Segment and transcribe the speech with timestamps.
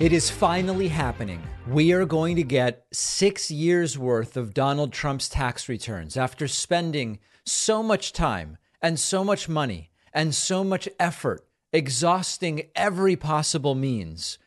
[0.00, 1.42] It is finally happening.
[1.68, 7.18] We are going to get six years worth of Donald Trump's tax returns after spending
[7.44, 14.38] so much time and so much money and so much effort, exhausting every possible means.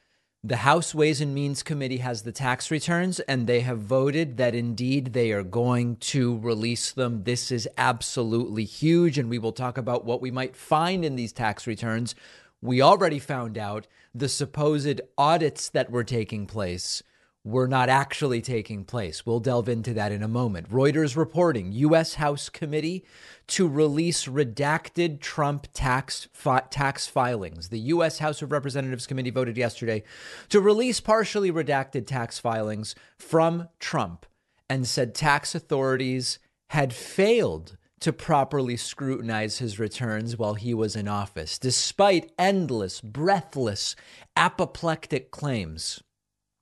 [0.44, 4.56] The House Ways and Means Committee has the tax returns, and they have voted that
[4.56, 7.26] indeed they are going to release them.
[7.26, 11.32] This is absolutely huge, and we will talk about what we might find in these
[11.32, 12.16] tax returns.
[12.64, 17.04] We already found out the supposed audits that were taking place
[17.44, 19.26] were not actually taking place.
[19.26, 20.70] We'll delve into that in a moment.
[20.72, 22.14] Reuters reporting U.S.
[22.14, 23.04] House committee
[23.48, 27.68] to release redacted Trump tax fi- tax filings.
[27.68, 28.20] The U.S.
[28.20, 30.02] House of Representatives committee voted yesterday
[30.48, 34.26] to release partially redacted tax filings from Trump
[34.70, 36.40] and said tax authorities
[36.70, 43.96] had failed to properly scrutinize his returns while he was in office, despite endless, breathless,
[44.36, 46.04] apoplectic claims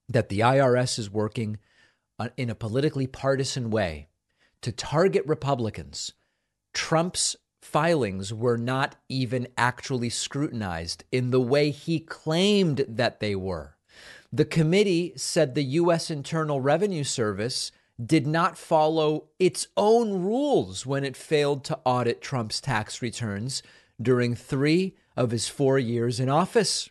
[0.08, 1.58] that the IRS is working
[2.38, 4.08] in a politically partisan way
[4.62, 6.14] to target Republicans.
[6.76, 13.78] Trump's filings were not even actually scrutinized in the way he claimed that they were.
[14.32, 16.12] The committee said the U.S.
[16.12, 17.72] Internal Revenue Service
[18.06, 23.62] did not follow its own rules when it failed to audit Trump's tax returns
[24.02, 26.90] during three of his four years in office.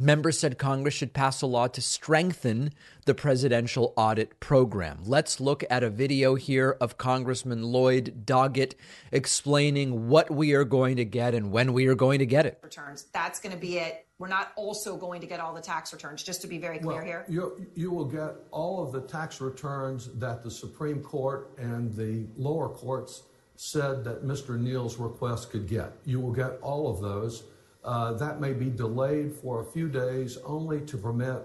[0.00, 2.72] Members said Congress should pass a law to strengthen
[3.04, 4.98] the presidential audit program.
[5.04, 8.74] Let's look at a video here of Congressman Lloyd Doggett
[9.10, 12.60] explaining what we are going to get and when we are going to get it.
[12.62, 13.06] Returns.
[13.12, 14.06] That's going to be it.
[14.18, 16.96] We're not also going to get all the tax returns, just to be very clear
[16.96, 17.24] well, here.
[17.28, 22.26] You, you will get all of the tax returns that the Supreme Court and the
[22.36, 23.22] lower courts
[23.54, 24.58] said that Mr.
[24.58, 25.92] Neal's request could get.
[26.04, 27.44] You will get all of those.
[27.84, 31.40] Uh, that may be delayed for a few days only to permit,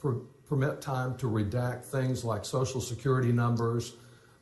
[0.00, 0.14] per,
[0.48, 3.94] permit time to redact things like social security numbers,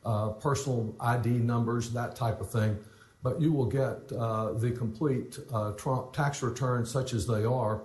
[0.05, 2.79] uh, personal ID numbers, that type of thing.
[3.25, 7.81] But you will get uh, the complete uh, Trump tax returns, such as they are,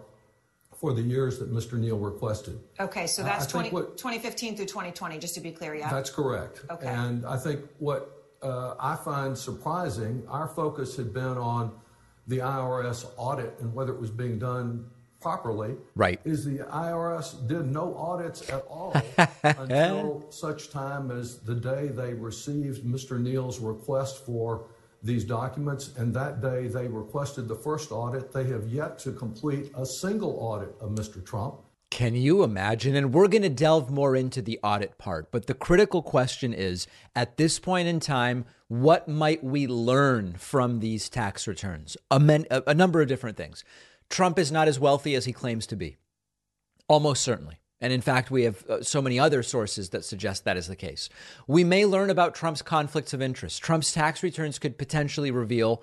[0.77, 1.79] for the years that Mr.
[1.79, 2.61] Neal requested.
[2.79, 5.89] Okay, so that's 20, what, 2015 through 2020, just to be clear, yeah?
[5.89, 6.61] That's correct.
[6.69, 6.87] Okay.
[6.89, 11.73] And I think what uh, I find surprising, our focus had been on
[12.27, 14.85] the IRS audit and whether it was being done
[15.23, 15.75] properly.
[15.97, 16.21] Right.
[16.27, 18.95] Is the IRS did no audits at all
[19.43, 23.19] until such time as the day they received Mr.
[23.19, 24.67] Neal's request for
[25.03, 25.97] these documents.
[25.97, 28.33] And that day they requested the first audit.
[28.33, 31.25] They have yet to complete a single audit of Mr.
[31.25, 31.61] Trump.
[31.91, 32.95] Can you imagine?
[32.95, 35.33] And we're going to delve more into the audit part.
[35.33, 40.79] But the critical question is at this point in time, what might we learn from
[40.79, 41.97] these tax returns?
[42.11, 43.65] A, men, a, a number of different things.
[44.09, 45.97] Trump is not as wealthy as he claims to be,
[46.89, 47.60] almost certainly.
[47.81, 50.77] And in fact, we have uh, so many other sources that suggest that is the
[50.77, 51.09] case.
[51.47, 53.63] We may learn about Trump's conflicts of interest.
[53.63, 55.83] Trump's tax returns could potentially reveal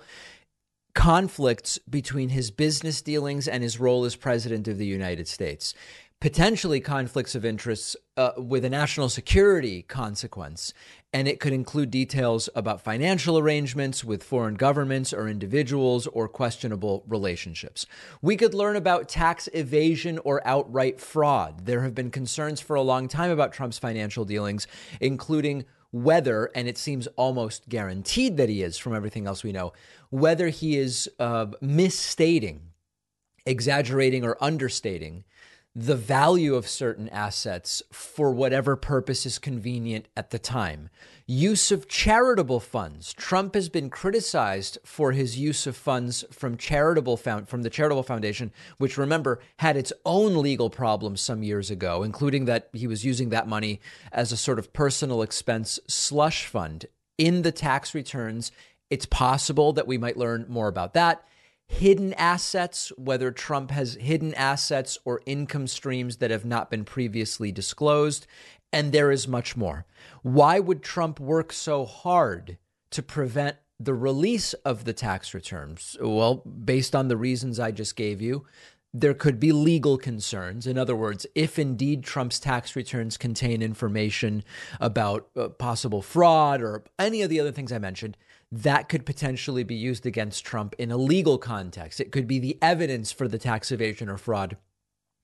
[0.94, 5.74] conflicts between his business dealings and his role as president of the United States
[6.20, 10.74] potentially conflicts of interests uh, with a national security consequence.
[11.12, 17.02] And it could include details about financial arrangements with foreign governments or individuals or questionable
[17.08, 17.86] relationships.
[18.20, 21.64] We could learn about tax evasion or outright fraud.
[21.64, 24.66] There have been concerns for a long time about Trump's financial dealings,
[25.00, 29.72] including whether, and it seems almost guaranteed that he is from everything else we know,
[30.10, 32.60] whether he is uh, misstating,
[33.46, 35.24] exaggerating, or understating
[35.74, 40.90] the value of certain assets for whatever purpose is convenient at the time.
[41.26, 43.12] Use of charitable funds.
[43.12, 48.02] Trump has been criticized for his use of funds from charitable found, from the charitable
[48.02, 53.04] foundation, which remember had its own legal problems some years ago, including that he was
[53.04, 56.86] using that money as a sort of personal expense slush fund
[57.18, 58.50] in the tax returns.
[58.90, 61.24] It's possible that we might learn more about that
[61.68, 67.52] hidden assets, whether Trump has hidden assets or income streams that have not been previously
[67.52, 68.26] disclosed.
[68.72, 69.86] And there is much more.
[70.22, 72.58] Why would Trump work so hard
[72.90, 75.96] to prevent the release of the tax returns?
[76.00, 78.44] Well, based on the reasons I just gave you,
[78.92, 80.66] there could be legal concerns.
[80.66, 84.42] In other words, if indeed Trump's tax returns contain information
[84.80, 88.16] about uh, possible fraud or any of the other things I mentioned,
[88.50, 92.00] that could potentially be used against Trump in a legal context.
[92.00, 94.56] It could be the evidence for the tax evasion or fraud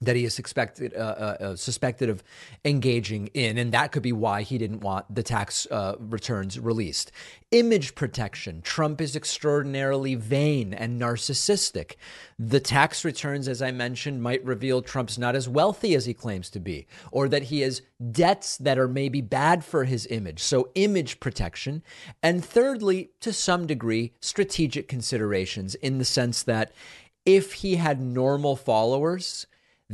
[0.05, 2.23] that he is suspected uh, uh, uh, suspected of
[2.65, 7.13] engaging in, and that could be why he didn't want the tax uh, returns released.
[7.51, 8.63] Image protection.
[8.63, 11.95] Trump is extraordinarily vain and narcissistic.
[12.39, 16.51] The tax returns, as I mentioned, might reveal Trump's not as wealthy as he claims
[16.51, 20.41] to be, or that he has debts that are maybe bad for his image.
[20.41, 21.83] So, image protection.
[22.23, 26.73] And thirdly, to some degree, strategic considerations in the sense that
[27.25, 29.47] if he had normal followers,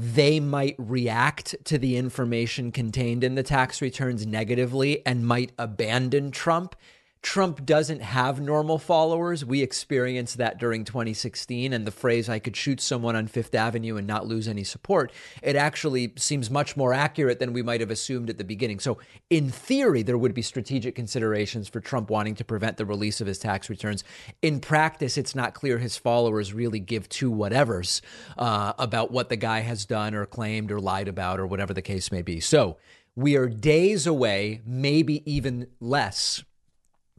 [0.03, 6.31] they might react to the information contained in the tax returns negatively and might abandon
[6.31, 6.75] Trump
[7.23, 9.45] Trump doesn't have normal followers.
[9.45, 11.73] We experienced that during 2016.
[11.73, 15.13] And the phrase, I could shoot someone on Fifth Avenue and not lose any support,
[15.43, 18.81] it actually seems much more accurate than we might have assumed at the beginning.
[18.81, 23.21] So, in theory, there would be strategic considerations for Trump wanting to prevent the release
[23.21, 24.03] of his tax returns.
[24.41, 28.01] In practice, it's not clear his followers really give two whatevers
[28.39, 31.83] uh, about what the guy has done or claimed or lied about or whatever the
[31.83, 32.41] case may be.
[32.41, 32.79] So,
[33.15, 36.45] we are days away, maybe even less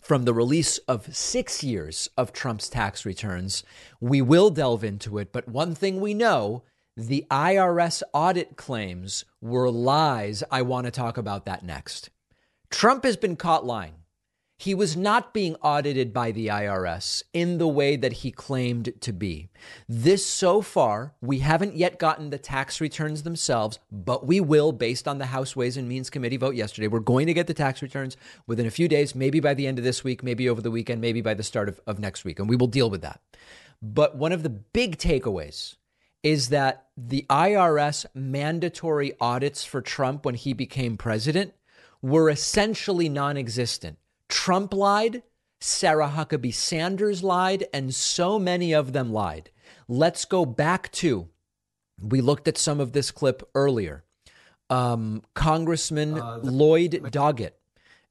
[0.01, 3.63] from the release of six years of Trump's tax returns.
[4.01, 6.63] We will delve into it, but one thing we know
[6.98, 10.44] the IRS audit claims were lies.
[10.51, 12.09] I want to talk about that next.
[12.69, 13.94] Trump has been caught lying.
[14.61, 19.11] He was not being audited by the IRS in the way that he claimed to
[19.11, 19.49] be.
[19.89, 25.07] This so far, we haven't yet gotten the tax returns themselves, but we will based
[25.07, 26.87] on the House Ways and Means Committee vote yesterday.
[26.87, 29.79] We're going to get the tax returns within a few days, maybe by the end
[29.79, 32.37] of this week, maybe over the weekend, maybe by the start of, of next week,
[32.37, 33.19] and we will deal with that.
[33.81, 35.77] But one of the big takeaways
[36.21, 41.55] is that the IRS mandatory audits for Trump when he became president
[42.03, 43.97] were essentially non existent.
[44.31, 45.22] Trump lied,
[45.60, 49.51] Sarah Huckabee Sanders lied, and so many of them lied.
[49.88, 51.30] Let's go back to
[52.01, 54.04] we looked at some of this clip earlier.
[54.72, 57.51] Um, Congressman uh, the- Lloyd Doggett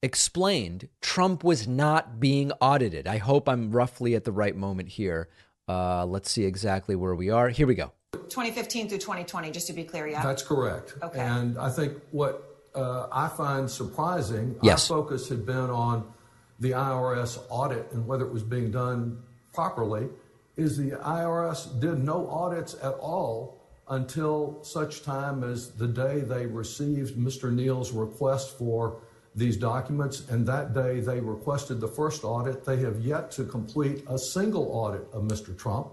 [0.03, 3.07] explained Trump was not being audited.
[3.09, 5.29] I hope I'm roughly at the right moment here.
[5.69, 7.49] Uh, let's see exactly where we are.
[7.49, 7.93] Here we go.
[8.13, 10.23] 2015 through 2020, just to be clear, yeah?
[10.23, 10.95] That's correct.
[11.03, 11.19] Okay.
[11.19, 14.57] And I think what uh, I find surprising.
[14.63, 14.91] Yes.
[14.91, 16.13] Our focus had been on
[16.59, 19.23] the IRS audit and whether it was being done
[19.53, 20.09] properly.
[20.57, 26.47] Is the IRS did no audits at all until such time as the day they
[26.47, 27.53] received Mr.
[27.53, 29.01] Neal's request for
[29.35, 32.65] these documents, and that day they requested the first audit.
[32.65, 35.57] They have yet to complete a single audit of Mr.
[35.57, 35.89] Trump.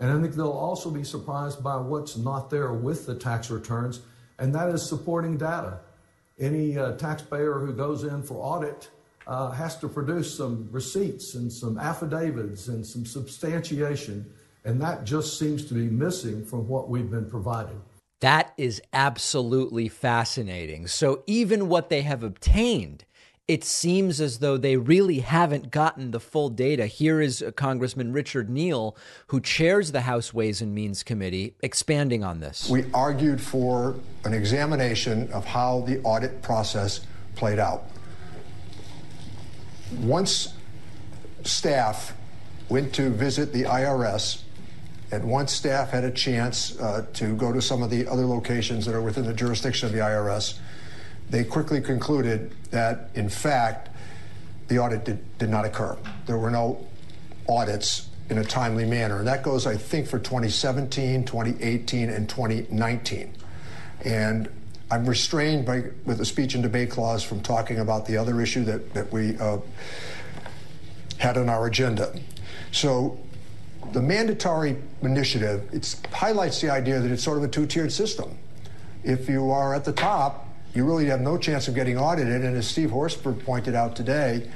[0.00, 4.00] And I think they'll also be surprised by what's not there with the tax returns,
[4.38, 5.80] and that is supporting data
[6.40, 8.88] any uh, taxpayer who goes in for audit
[9.26, 14.26] uh, has to produce some receipts and some affidavits and some substantiation.
[14.64, 17.80] And that just seems to be missing from what we've been providing.
[18.20, 20.86] That is absolutely fascinating.
[20.86, 23.04] So, even what they have obtained
[23.50, 26.86] it seems as though they really haven't gotten the full data.
[26.86, 28.96] Here is Congressman Richard Neal,
[29.26, 32.70] who chairs the House Ways and Means Committee, expanding on this.
[32.70, 37.00] We argued for an examination of how the audit process
[37.34, 37.86] played out.
[39.98, 40.54] Once
[41.42, 42.12] staff
[42.68, 44.42] went to visit the IRS,
[45.10, 48.86] and once staff had a chance uh, to go to some of the other locations
[48.86, 50.60] that are within the jurisdiction of the IRS,
[51.30, 53.88] they quickly concluded that, in fact,
[54.68, 55.96] the audit did, did not occur.
[56.26, 56.86] There were no
[57.48, 59.18] audits in a timely manner.
[59.18, 63.34] And that goes, I think, for 2017, 2018, and 2019.
[64.04, 64.48] And
[64.90, 68.64] I'm restrained by, with the speech and debate clause from talking about the other issue
[68.64, 69.58] that, that we uh,
[71.18, 72.18] had on our agenda.
[72.72, 73.18] So
[73.92, 78.36] the mandatory initiative it highlights the idea that it's sort of a two-tiered system.
[79.02, 82.44] If you are at the top, you really have no chance of getting audited.
[82.44, 84.48] And as Steve Horsford pointed out today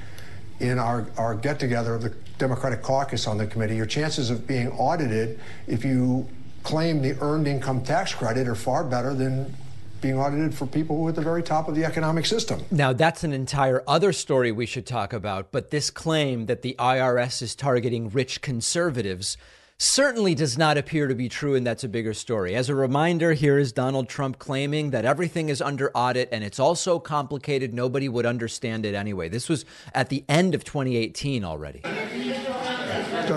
[0.61, 4.47] in our, our get together of the Democratic caucus on the committee, your chances of
[4.47, 6.29] being audited if you
[6.63, 9.55] claim the earned income tax credit are far better than
[10.01, 12.63] being audited for people who are at the very top of the economic system.
[12.71, 15.51] Now, that's an entire other story we should talk about.
[15.51, 19.39] But this claim that the IRS is targeting rich conservatives
[19.79, 22.55] certainly does not appear to be true, and that's a bigger story.
[22.55, 26.59] As a reminder, here is Donald Trump claiming that everything is under audit and it's
[26.59, 29.29] all so complicated nobody would understand it anyway.
[29.29, 31.81] This was at the end of 2018 already.
[31.81, 31.91] Go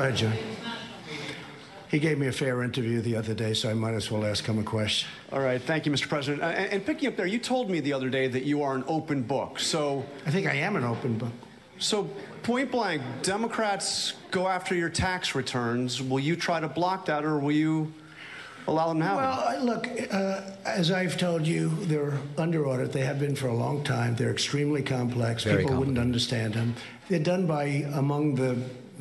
[0.01, 0.34] ahead, John.
[1.89, 4.46] He gave me a fair interview the other day, so I might as well ask
[4.46, 5.08] him a question.
[5.32, 6.10] All right, thank you, Mr.
[6.10, 6.44] President.
[6.44, 8.75] Uh, and, and picking up there, you told me the other day that you are
[8.75, 9.58] an open book.
[9.58, 11.32] So I think I am an open book.
[11.79, 12.10] So
[12.43, 16.01] point blank, Democrats go after your tax returns.
[16.01, 17.93] Will you try to block that, or will you
[18.67, 19.65] allow them to have well, them?
[19.65, 22.91] Well, look, uh, As I've told you, they're under audit.
[22.91, 24.15] They have been for a long time.
[24.15, 25.43] They're extremely complex.
[25.43, 26.75] Very People wouldn't understand them.
[27.10, 28.57] They're done by among the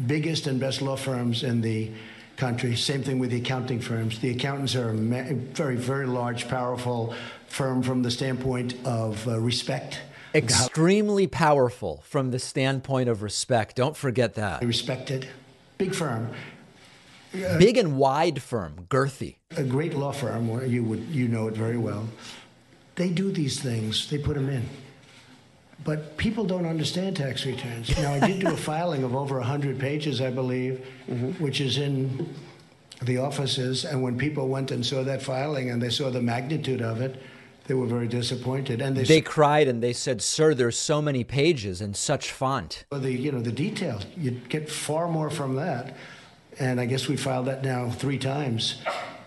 [0.07, 1.91] biggest and best law firms in the
[2.37, 2.77] country.
[2.77, 4.19] Same thing with the accounting firms.
[4.19, 7.15] The accountants are a very, very large, powerful
[7.49, 10.01] firm from the standpoint of uh, respect.
[10.37, 13.77] Extremely powerful from the standpoint of respect.
[13.77, 14.63] Don't forget that.
[14.63, 15.29] Respected.
[15.79, 16.33] Big firm.
[17.33, 19.37] Big and wide firm, girthy.
[19.57, 22.09] A great law firm, where you would you know it very well.
[22.95, 24.09] They do these things.
[24.09, 24.69] They put them in.
[25.85, 27.97] But people don't understand tax returns.
[27.99, 31.43] Now, I did do a filing of over 100 pages, I believe, mm-hmm.
[31.43, 32.35] which is in
[33.03, 33.85] the offices.
[33.85, 37.21] And when people went and saw that filing and they saw the magnitude of it,
[37.67, 38.81] they were very disappointed.
[38.81, 42.85] And they, they cried and they said, "Sir, there's so many pages and such font."
[42.91, 44.07] Well, the you know the details.
[44.17, 45.97] You get far more from that
[46.59, 48.77] and I guess we filed that now three times.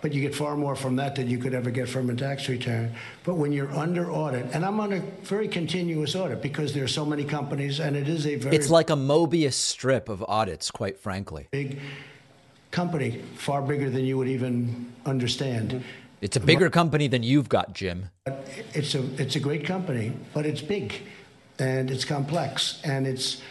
[0.02, 2.48] But you get far more from that than you could ever get from a tax
[2.48, 2.96] return.
[3.26, 6.90] But when you're under audit, and I'm on a very continuous audit because there are
[6.90, 10.72] so many companies, and it is a very it's like a Mobius strip of audits,
[10.72, 11.50] quite frankly.
[11.52, 11.82] Big
[12.72, 15.84] company, far bigger than you would even understand.
[16.22, 18.10] It's a bigger company than you've got, Jim.
[18.74, 20.94] It's a it's a great company, but it's big,
[21.58, 23.42] and it's complex, and it's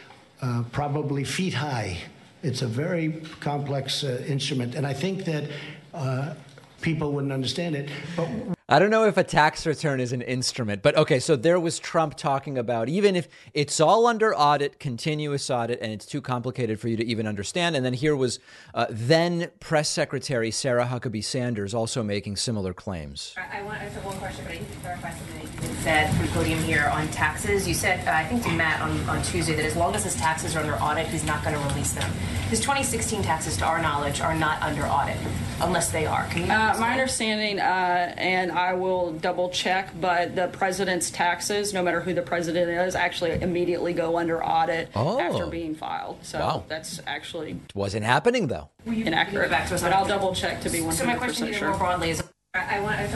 [0.43, 1.99] uh, probably feet high
[2.43, 5.45] it's a very complex uh, instrument, and I think that
[5.93, 6.35] uh,
[6.81, 7.91] people wouldn't understand it.
[8.17, 8.29] But
[8.69, 11.79] I don't know if a tax return is an instrument, but okay, so there was
[11.79, 16.79] Trump talking about even if it's all under audit, continuous audit, and it's too complicated
[16.79, 17.77] for you to even understand.
[17.77, 18.41] And then here was
[18.75, 23.35] uh, then Press Secretary Sarah Huckabee Sanders also making similar claims.
[23.39, 25.38] I, I want to answer one question, but I need to clarify something
[25.85, 27.67] that you said from the podium here on taxes.
[27.67, 30.15] You said, uh, I think to Matt on, on Tuesday, that as long as his
[30.17, 32.11] taxes are under audit, he's not going to release them.
[32.51, 35.17] His 2016 taxes, to our knowledge, are not under audit
[35.61, 36.25] unless they are.
[36.27, 36.53] Can you?
[36.53, 42.01] Uh, my understanding, uh, and I will double check, but the president's taxes, no matter
[42.01, 45.19] who the president is, actually immediately go under audit oh.
[45.21, 46.19] after being filed.
[46.23, 46.65] So wow.
[46.69, 48.71] that's actually it wasn't happening though.
[48.87, 49.51] Inaccurate.
[49.51, 50.95] Back to us but I'll double check to be one.
[50.95, 51.71] So my question sure.
[51.71, 52.23] more broadly is,
[52.55, 52.99] I want.
[52.99, 53.07] I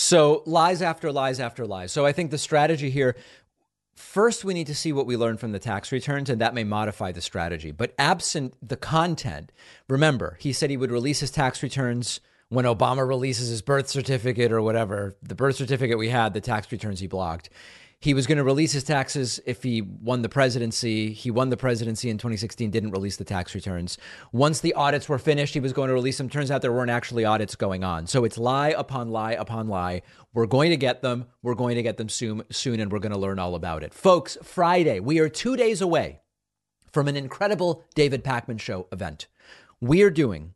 [0.00, 1.92] so lies after lies after lies.
[1.92, 3.16] So I think the strategy here
[4.00, 6.64] First, we need to see what we learned from the tax returns, and that may
[6.64, 7.70] modify the strategy.
[7.70, 9.52] But absent the content,
[9.90, 14.52] remember, he said he would release his tax returns when Obama releases his birth certificate
[14.52, 15.16] or whatever.
[15.22, 17.50] The birth certificate we had, the tax returns he blocked.
[18.02, 21.12] He was going to release his taxes if he won the presidency.
[21.12, 23.98] He won the presidency in 2016, didn't release the tax returns.
[24.32, 26.30] Once the audits were finished, he was going to release them.
[26.30, 28.06] Turns out there weren't actually audits going on.
[28.06, 30.00] So it's lie upon lie upon lie.
[30.32, 31.26] We're going to get them.
[31.42, 33.92] We're going to get them soon, soon and we're going to learn all about it.
[33.92, 36.22] Folks, Friday, we are two days away
[36.90, 39.26] from an incredible David Pakman Show event.
[39.78, 40.54] We are doing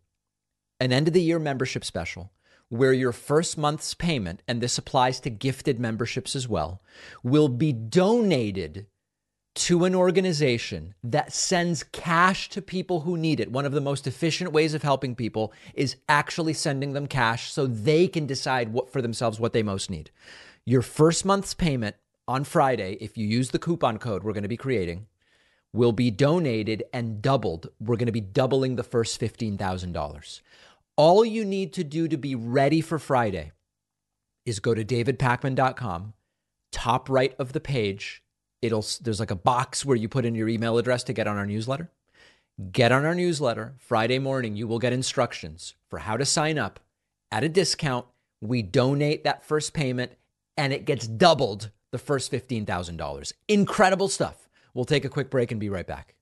[0.80, 2.32] an end of the year membership special
[2.74, 6.82] where your first month's payment, and this applies to gifted memberships as well,
[7.22, 8.86] will be donated
[9.54, 13.52] to an organization that sends cash to people who need it.
[13.52, 17.68] One of the most efficient ways of helping people is actually sending them cash so
[17.68, 20.10] they can decide what for themselves what they most need.
[20.64, 21.94] Your first month's payment
[22.26, 25.06] on Friday, if you use the coupon code we're going to be creating,
[25.72, 27.68] will be donated and doubled.
[27.78, 30.40] We're going to be doubling the first $15,000.
[30.96, 33.50] All you need to do to be ready for Friday
[34.46, 36.12] is go to davidpakman.com,
[36.70, 38.22] top right of the page.
[38.62, 41.36] It'll there's like a box where you put in your email address to get on
[41.36, 41.90] our newsletter.
[42.70, 43.74] Get on our newsletter.
[43.78, 46.78] Friday morning, you will get instructions for how to sign up
[47.32, 48.06] at a discount.
[48.40, 50.12] We donate that first payment
[50.56, 53.32] and it gets doubled the first $15,000.
[53.48, 54.48] Incredible stuff.
[54.72, 56.14] We'll take a quick break and be right back.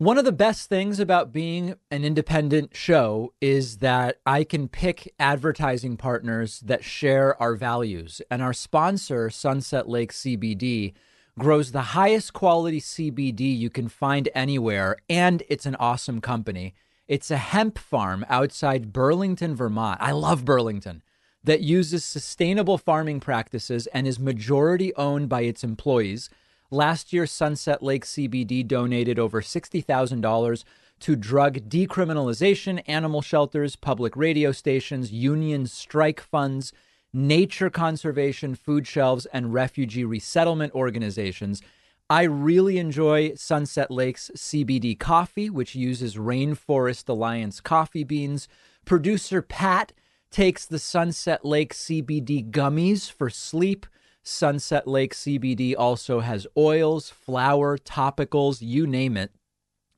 [0.00, 5.12] One of the best things about being an independent show is that I can pick
[5.18, 8.22] advertising partners that share our values.
[8.30, 10.92] And our sponsor, Sunset Lake CBD,
[11.36, 14.98] grows the highest quality CBD you can find anywhere.
[15.10, 16.76] And it's an awesome company.
[17.08, 20.00] It's a hemp farm outside Burlington, Vermont.
[20.00, 21.02] I love Burlington.
[21.42, 26.30] That uses sustainable farming practices and is majority owned by its employees.
[26.70, 30.64] Last year, Sunset Lake CBD donated over $60,000
[31.00, 36.72] to drug decriminalization, animal shelters, public radio stations, union strike funds,
[37.12, 41.62] nature conservation, food shelves, and refugee resettlement organizations.
[42.10, 48.46] I really enjoy Sunset Lake's CBD coffee, which uses Rainforest Alliance coffee beans.
[48.84, 49.92] Producer Pat
[50.30, 53.86] takes the Sunset Lake CBD gummies for sleep.
[54.22, 59.32] Sunset Lake CBD also has oils, flower, topicals, you name it.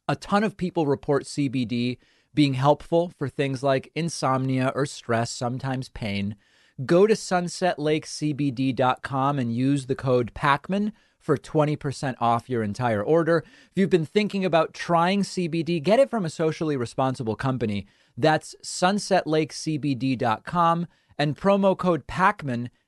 [0.07, 1.99] A ton of people report CBD
[2.33, 6.35] being helpful for things like insomnia or stress, sometimes pain,
[6.87, 13.45] go to sunsetlakecbd.com and use the code PAKMAN for 20% off your entire order.
[13.71, 17.89] If you've been thinking about trying CBD, get it from a socially responsible company.
[18.17, 20.87] That's sunsetlakecbd.com
[21.19, 22.71] and promo code PAKMAN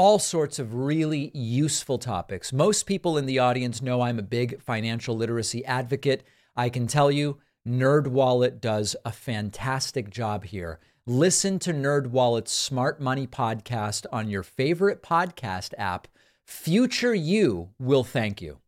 [0.00, 2.54] all sorts of really useful topics.
[2.54, 6.24] Most people in the audience know I'm a big financial literacy advocate.
[6.56, 7.36] I can tell you,
[7.68, 10.80] NerdWallet does a fantastic job here.
[11.04, 16.08] Listen to NerdWallet's Smart Money podcast on your favorite podcast app.
[16.46, 18.59] Future you will thank you.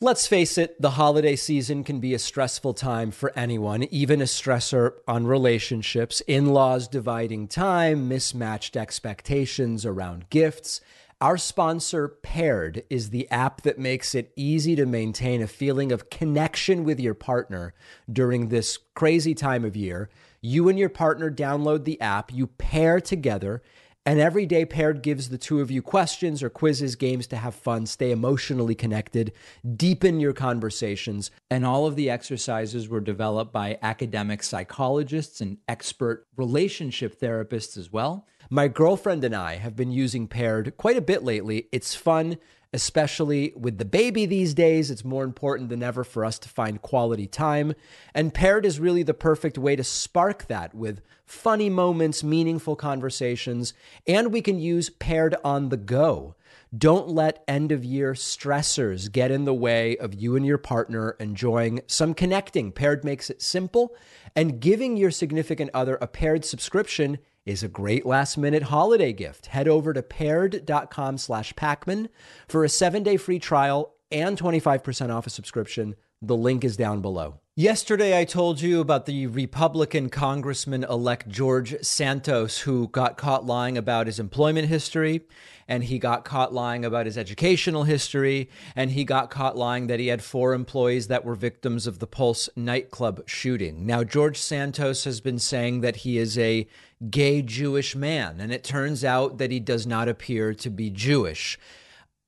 [0.00, 4.26] Let's face it, the holiday season can be a stressful time for anyone, even a
[4.26, 10.80] stressor on relationships, in laws dividing time, mismatched expectations around gifts.
[11.20, 16.10] Our sponsor, Paired, is the app that makes it easy to maintain a feeling of
[16.10, 17.74] connection with your partner
[18.08, 20.10] during this crazy time of year.
[20.40, 23.64] You and your partner download the app, you pair together
[24.08, 27.54] and every day paired gives the two of you questions or quizzes, games to have
[27.54, 29.32] fun, stay emotionally connected,
[29.76, 31.30] deepen your conversations.
[31.50, 37.92] And all of the exercises were developed by academic psychologists and expert relationship therapists as
[37.92, 38.26] well.
[38.48, 41.68] My girlfriend and I have been using paired quite a bit lately.
[41.70, 42.38] It's fun
[42.72, 44.90] especially with the baby these days.
[44.90, 47.74] It's more important than ever for us to find quality time.
[48.14, 53.74] And paired is really the perfect way to spark that with funny moments, meaningful conversations,
[54.06, 56.34] and we can use paired on the go.
[56.76, 61.16] Don't let end of year stressors get in the way of you and your partner
[61.18, 62.72] enjoying some connecting.
[62.72, 63.94] Paired makes it simple,
[64.36, 69.46] and giving your significant other a paired subscription is a great last minute holiday gift.
[69.46, 72.08] Head over to paired.com slash Pakman
[72.46, 75.94] for a seven day free trial and 25% off a subscription.
[76.20, 77.40] The link is down below.
[77.54, 83.76] Yesterday, I told you about the Republican Congressman elect George Santos, who got caught lying
[83.76, 85.22] about his employment history,
[85.66, 89.98] and he got caught lying about his educational history, and he got caught lying that
[89.98, 93.84] he had four employees that were victims of the Pulse nightclub shooting.
[93.84, 96.68] Now, George Santos has been saying that he is a
[97.10, 101.58] gay Jewish man, and it turns out that he does not appear to be Jewish.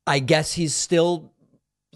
[0.08, 1.32] I guess he's still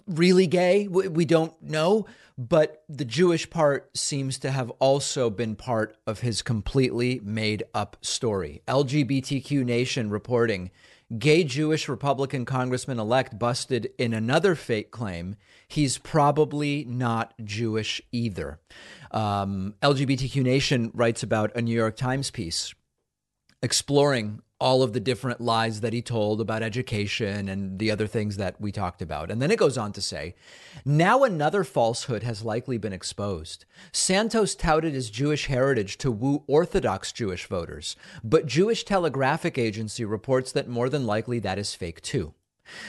[0.07, 0.89] really gay.
[0.89, 2.07] We don't know.
[2.37, 7.97] But the Jewish part seems to have also been part of his completely made up
[8.01, 8.63] story.
[8.67, 10.71] LGBTQ Nation reporting
[11.19, 15.37] gay Jewish Republican Congressman elect busted in another fake claim.
[15.69, 18.59] He's probably not Jewish either.
[19.13, 22.75] Um, LGBTQ Nation writes about a New York Times piece
[23.63, 28.39] exploring all of the different lies that he told about education and the other things
[28.39, 29.31] that we talked about.
[29.31, 30.35] And then it goes on to say,
[30.87, 33.67] now another falsehood has likely been exposed.
[33.93, 40.51] Santos touted his Jewish heritage to woo Orthodox Jewish voters, but Jewish Telegraphic Agency reports
[40.53, 42.33] that more than likely that is fake too.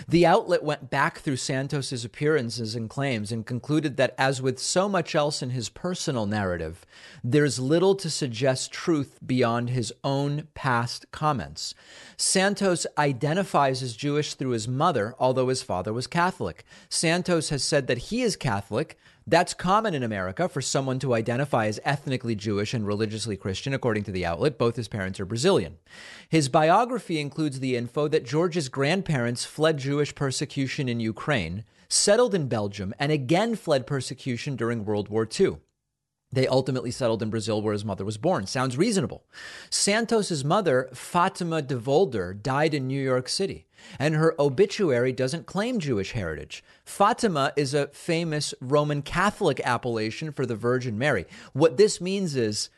[0.07, 4.87] The outlet went back through Santos's appearances and claims and concluded that, as with so
[4.87, 6.85] much else in his personal narrative,
[7.23, 11.73] there's little to suggest truth beyond his own past comments.
[12.17, 16.63] Santos identifies as Jewish through his mother, although his father was Catholic.
[16.89, 21.65] Santos has said that he is Catholic that's common in America for someone to identify
[21.65, 24.57] as ethnically Jewish and religiously Christian, according to the outlet.
[24.57, 25.77] Both his parents are Brazilian.
[26.29, 32.47] His biography includes the info that George's grandparents fled Jewish persecution in Ukraine, settled in
[32.47, 35.57] Belgium, and again fled persecution during World War II.
[36.31, 38.45] They ultimately settled in Brazil where his mother was born.
[38.45, 39.23] Sounds reasonable.
[39.69, 43.67] Santos's mother, Fatima de Volder, died in New York City,
[43.99, 46.63] and her obituary doesn't claim Jewish heritage.
[46.83, 51.25] Fatima is a famous Roman Catholic appellation for the Virgin Mary.
[51.53, 52.69] What this means is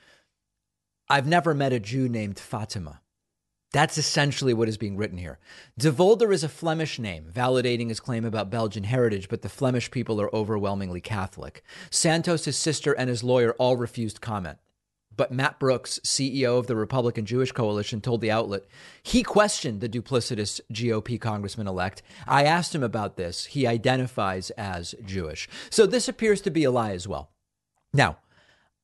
[1.10, 3.02] I've never met a Jew named Fatima.
[3.74, 5.40] That's essentially what is being written here.
[5.78, 9.92] De Volder is a Flemish name, validating his claim about Belgian heritage, but the Flemish
[9.92, 11.64] people are overwhelmingly Catholic.
[11.90, 14.58] Santos, his sister, and his lawyer all refused comment.
[15.18, 18.66] But Matt Brooks, CEO of the Republican Jewish Coalition, told the outlet
[19.02, 22.04] he questioned the duplicitous GOP congressman elect.
[22.28, 23.46] I asked him about this.
[23.46, 25.50] He identifies as Jewish.
[25.72, 27.32] So this appears to be a lie as well.
[27.94, 28.18] Now,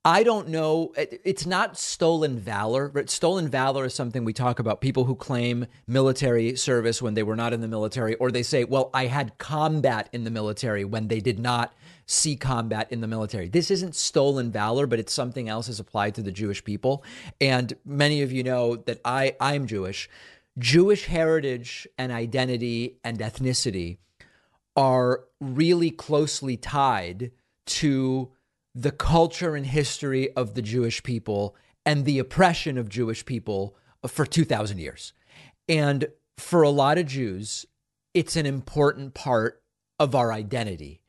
[0.05, 0.91] I don't know.
[0.97, 2.91] It's not stolen valor.
[3.07, 4.81] Stolen valor is something we talk about.
[4.81, 8.65] People who claim military service when they were not in the military, or they say,
[8.65, 11.73] well, I had combat in the military when they did not
[12.05, 13.47] see combat in the military.
[13.47, 17.05] This isn't stolen valor, but it's something else as applied to the Jewish people.
[17.39, 20.09] And many of you know that I, I'm Jewish.
[20.59, 23.99] Jewish heritage and identity and ethnicity
[24.75, 27.31] are really closely tied
[27.65, 28.31] to
[28.75, 31.55] the culture and history of the Jewish people
[31.85, 33.75] and the oppression of Jewish people
[34.07, 35.13] for 2,000 years.
[35.69, 36.07] And
[36.37, 37.65] for a lot of Jews,
[38.13, 39.61] it's an important part
[39.99, 41.01] of our identity.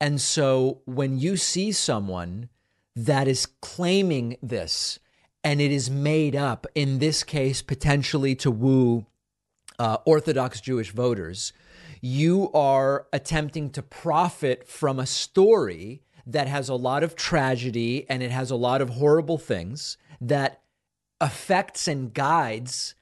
[0.00, 2.48] And so when you see someone
[2.96, 4.98] that is claiming this
[5.44, 9.06] and it is made up, in this case, potentially to woo
[9.78, 11.52] uh, Orthodox Jewish voters,
[12.00, 18.22] you are attempting to profit from a story that has a lot of tragedy and
[18.22, 20.62] it has a lot of horrible things that
[21.20, 22.94] affects and guides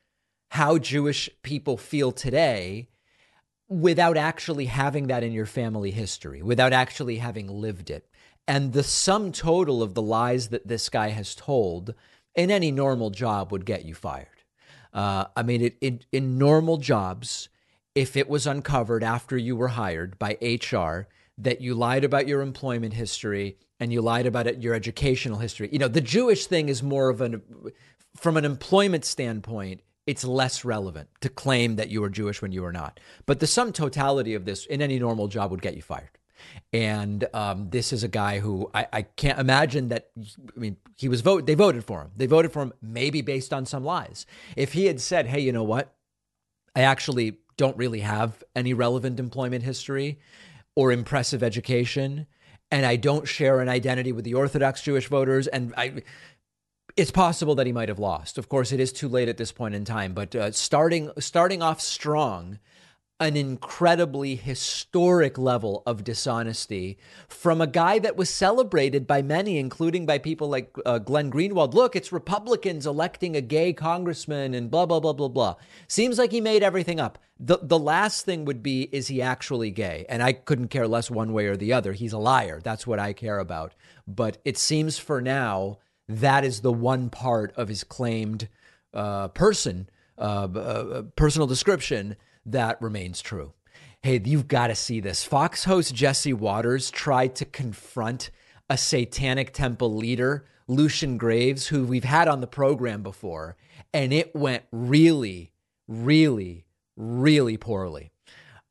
[0.50, 2.88] how Jewish people feel today
[3.68, 8.09] without actually having that in your family history, without actually having lived it.
[8.48, 11.94] And the sum total of the lies that this guy has told
[12.35, 14.26] in any normal job would get you fired.
[14.92, 17.48] Uh, I mean, it, it, in normal jobs,
[17.94, 21.06] if it was uncovered after you were hired by HR,
[21.42, 25.68] that you lied about your employment history and you lied about it, your educational history.
[25.72, 27.42] You know, the Jewish thing is more of an,
[28.16, 32.62] from an employment standpoint, it's less relevant to claim that you were Jewish when you
[32.62, 33.00] were not.
[33.26, 36.11] But the sum totality of this in any normal job would get you fired.
[36.72, 40.09] And um, this is a guy who I, I, can't imagine that.
[40.18, 41.46] I mean, he was vote.
[41.46, 42.12] They voted for him.
[42.16, 44.24] They voted for him maybe based on some lies.
[44.57, 45.94] If he had said, "Hey, you know what?
[46.74, 50.18] I actually don't really have any relevant employment history
[50.81, 52.27] or impressive education,
[52.71, 56.03] and I don't share an identity with the Orthodox Jewish voters, and I
[56.97, 58.38] it's possible that he might have lost.
[58.38, 60.14] Of course, it is too late at this point in time.
[60.14, 62.61] But uh, starting starting off strong,
[63.20, 66.96] an incredibly historic level of dishonesty
[67.28, 71.74] from a guy that was celebrated by many, including by people like uh, Glenn Greenwald.
[71.74, 75.56] Look, it's Republicans electing a gay congressman and blah, blah, blah, blah, blah.
[75.87, 77.18] Seems like he made everything up.
[77.38, 80.06] The, the last thing would be, is he actually gay?
[80.09, 81.92] And I couldn't care less one way or the other.
[81.92, 82.61] He's a liar.
[82.64, 83.74] That's what I care about.
[84.09, 85.78] But it seems for now,
[86.09, 88.48] that is the one part of his claimed
[88.94, 93.53] uh, person, uh, uh personal description that remains true.
[94.03, 95.24] Hey, you've got to see this.
[95.24, 98.31] Fox host Jesse Watters tried to confront
[98.70, 103.57] a satanic temple leader, Lucien Greaves, who we've had on the program before,
[103.92, 105.53] and it went really,
[105.88, 106.64] really,
[106.96, 108.12] really poorly.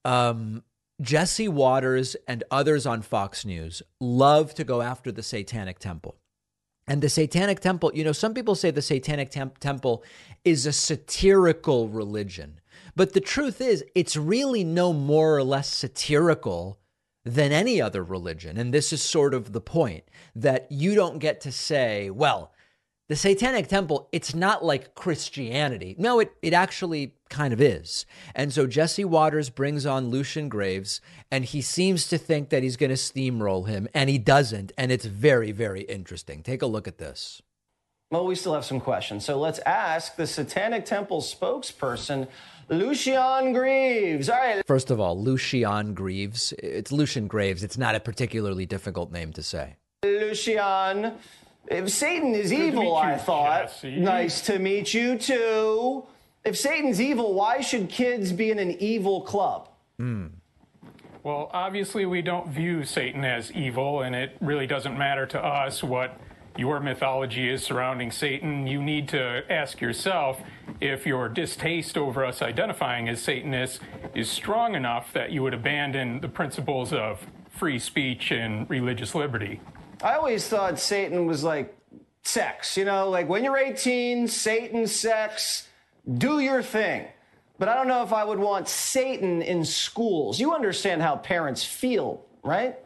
[0.06, 0.64] Um,
[1.02, 6.16] Jesse Watters and others on Fox News love to go after the Satanic Temple.
[6.88, 10.04] And the Satanic Temple, you know, some people say the Satanic Temp- Temple
[10.44, 12.59] is a satirical religion.
[13.00, 16.82] But the truth is, it's really no more or less satirical
[17.24, 18.58] than any other religion.
[18.58, 20.04] And this is sort of the point
[20.36, 22.52] that you don't get to say, well,
[23.08, 25.96] the Satanic Temple, it's not like Christianity.
[25.98, 28.06] No, it, it actually kind of is.
[28.36, 31.00] And so Jesse Watters brings on Lucien Greaves,
[31.32, 34.74] and he seems to think that he's going to steamroll him, and he doesn't.
[34.78, 36.44] And it's very, very interesting.
[36.44, 37.42] Take a look at this.
[38.12, 39.24] Well, we still have some questions.
[39.24, 42.28] So let's ask the Satanic Temple spokesperson,
[42.68, 44.30] Lucian Greaves.
[44.30, 44.66] All right.
[44.66, 46.52] First of all, Lucian Greaves.
[46.58, 47.64] It's Lucian Graves.
[47.64, 49.76] It's not a particularly difficult name to say.
[50.04, 51.14] Lucian.
[51.68, 53.68] If Satan is Good evil, I thought.
[53.68, 53.98] Jesse.
[53.98, 56.04] Nice to meet you too.
[56.44, 59.70] If Satan's evil, why should kids be in an evil club?
[60.00, 60.28] Hmm.
[61.22, 65.84] Well, obviously, we don't view Satan as evil, and it really doesn't matter to us
[65.84, 66.20] what
[66.60, 70.42] your mythology is surrounding Satan, you need to ask yourself
[70.82, 73.80] if your distaste over us identifying as Satanists
[74.14, 79.62] is strong enough that you would abandon the principles of free speech and religious liberty.
[80.04, 81.76] I always thought Satan was like
[82.24, 85.70] sex, you know, like when you're 18, Satan, sex,
[86.18, 87.08] do your thing.
[87.58, 90.40] But I don't know if I would want Satan in schools.
[90.40, 92.78] You understand how parents feel, right?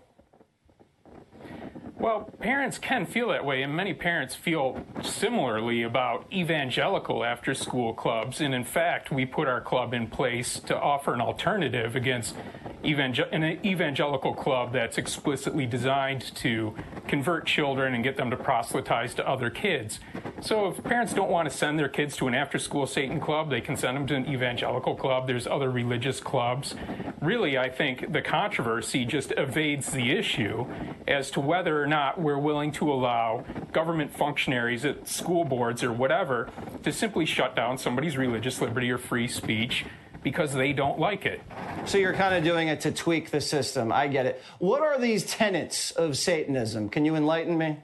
[2.04, 7.94] Well, parents can feel that way, and many parents feel similarly about evangelical after school
[7.94, 8.42] clubs.
[8.42, 12.36] And in fact, we put our club in place to offer an alternative against
[12.84, 16.76] evangel- an evangelical club that's explicitly designed to
[17.08, 20.02] convert children and get them to proselytize to other kids.
[20.42, 23.50] So if parents don't want to send their kids to an after school Satan club,
[23.50, 25.26] they can send them to an evangelical club.
[25.26, 26.76] There's other religious clubs.
[27.22, 30.68] Really, I think the controversy just evades the issue
[31.08, 35.91] as to whether or not we're willing to allow government functionaries at school boards or
[35.91, 36.49] whatever
[36.84, 39.86] to simply shut down somebody's religious liberty or free speech
[40.23, 41.41] because they don't like it.
[41.86, 43.91] So you're kind of doing it to tweak the system.
[43.91, 44.41] I get it.
[44.60, 46.89] What are these tenets of Satanism?
[46.89, 47.79] Can you enlighten me?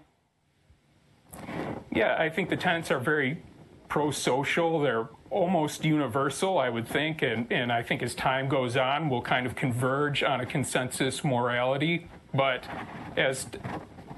[1.91, 3.43] Yeah, I think the tenets are very
[3.89, 4.79] pro social.
[4.79, 7.21] They're almost universal, I would think.
[7.21, 11.23] And, and I think as time goes on, we'll kind of converge on a consensus
[11.23, 12.07] morality.
[12.33, 12.65] But
[13.17, 13.47] as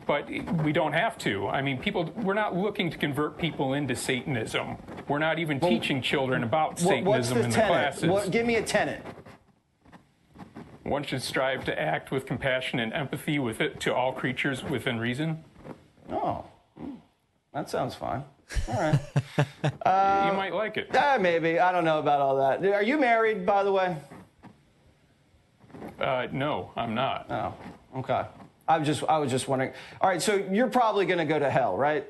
[0.06, 0.30] but
[0.64, 1.48] we don't have to.
[1.48, 4.78] I mean, people, we're not looking to convert people into Satanism.
[5.08, 7.54] We're not even well, teaching children about Satanism the in tenet?
[7.54, 8.10] the classes.
[8.10, 9.04] What, give me a tenet.
[10.84, 15.00] One should strive to act with compassion and empathy with it to all creatures within
[15.00, 15.44] reason.
[16.12, 16.46] Oh,
[17.54, 18.24] that sounds fine.
[18.68, 19.00] All right.
[19.86, 20.94] uh, you might like it.
[20.96, 21.60] Uh, maybe.
[21.60, 22.66] I don't know about all that.
[22.66, 23.96] Are you married, by the way?
[26.00, 27.28] Uh, no, I'm not.
[27.30, 28.24] Oh, okay.
[28.72, 29.74] I was just I was just wondering.
[30.00, 32.08] All right, so you're probably going to go to hell, right?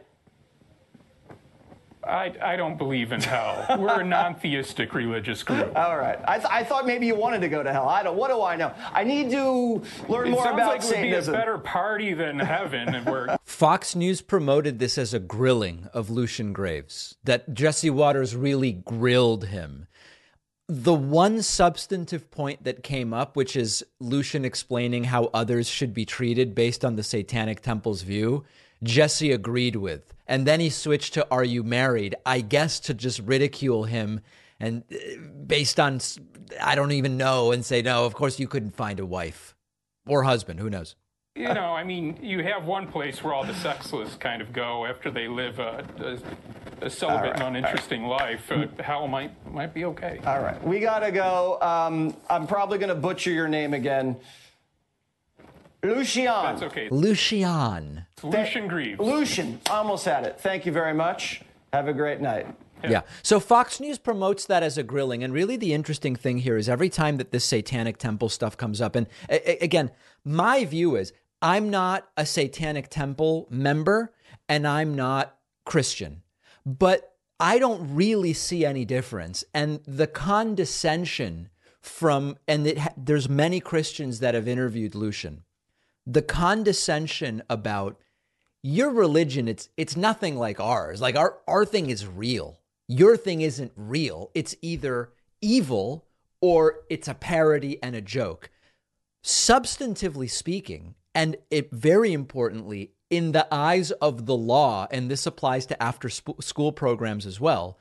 [2.04, 3.66] I, I don't believe in hell.
[3.78, 5.72] We're a non-theistic religious group.
[5.76, 6.20] All right.
[6.28, 7.88] I, th- I thought maybe you wanted to go to hell.
[7.88, 8.18] I don't.
[8.18, 8.74] What do I know?
[8.92, 11.06] I need to learn it more sounds about like Satanism.
[11.12, 13.06] It would be a better party than heaven.
[13.06, 17.18] Where Fox News promoted this as a grilling of Lucien Greaves.
[17.24, 19.88] That Jesse Watters really grilled him
[20.74, 26.06] the one substantive point that came up, which is Lucien explaining how others should be
[26.06, 28.46] treated based on the Satanic Temple's view,
[28.82, 30.14] Jesse agreed with.
[30.28, 32.16] And then he switched to Are You Married?
[32.26, 34.22] I guess to just ridicule him
[34.62, 34.98] and uh,
[35.46, 36.00] based on,
[36.62, 39.58] I don't even know, and say, No, of course you couldn't find a wife
[40.08, 40.62] or husband.
[40.62, 40.96] Who knows?
[41.36, 44.86] You know, I mean, you have one place where all the sexless kind of go
[44.86, 45.86] after they live a,
[46.82, 48.42] a, a celibate right, and uninteresting right.
[48.42, 48.52] life.
[48.52, 50.20] Uh, hell might might be okay.
[50.26, 51.58] All right, we gotta go.
[51.62, 54.18] Um, I'm probably gonna butcher your name again.
[55.84, 56.26] Lucian.
[56.26, 56.90] That's okay.
[56.90, 58.06] Lucien.
[58.22, 59.00] Lucien Greaves.
[59.00, 59.62] Lucien.
[59.70, 60.40] Almost had it.
[60.40, 61.44] Thank you very much.
[61.72, 62.46] Have a great night.
[62.84, 62.90] Yeah.
[62.90, 63.02] yeah.
[63.24, 65.24] So Fox News promotes that as a grilling.
[65.24, 68.82] And really, the interesting thing here is every time that this satanic temple stuff comes
[68.82, 69.92] up, and a- again,
[70.24, 74.14] my view is I'm not a satanic temple member
[74.48, 76.22] and I'm not Christian,
[76.66, 79.44] but I don't really see any difference.
[79.54, 81.50] And the condescension
[81.80, 85.44] from, and it, there's many Christians that have interviewed Lucien,
[86.06, 87.98] the condescension about
[88.62, 91.02] your religion, it's, it's nothing like ours.
[91.02, 92.60] Like our, our thing is real.
[92.88, 94.30] Your thing isn't real.
[94.36, 95.10] It's either
[95.42, 96.06] evil
[96.42, 98.52] or it's a parody and a joke.
[99.24, 105.66] Substantively speaking, and it very importantly, in the eyes of the law, and this applies
[105.68, 107.78] to after school programs as well,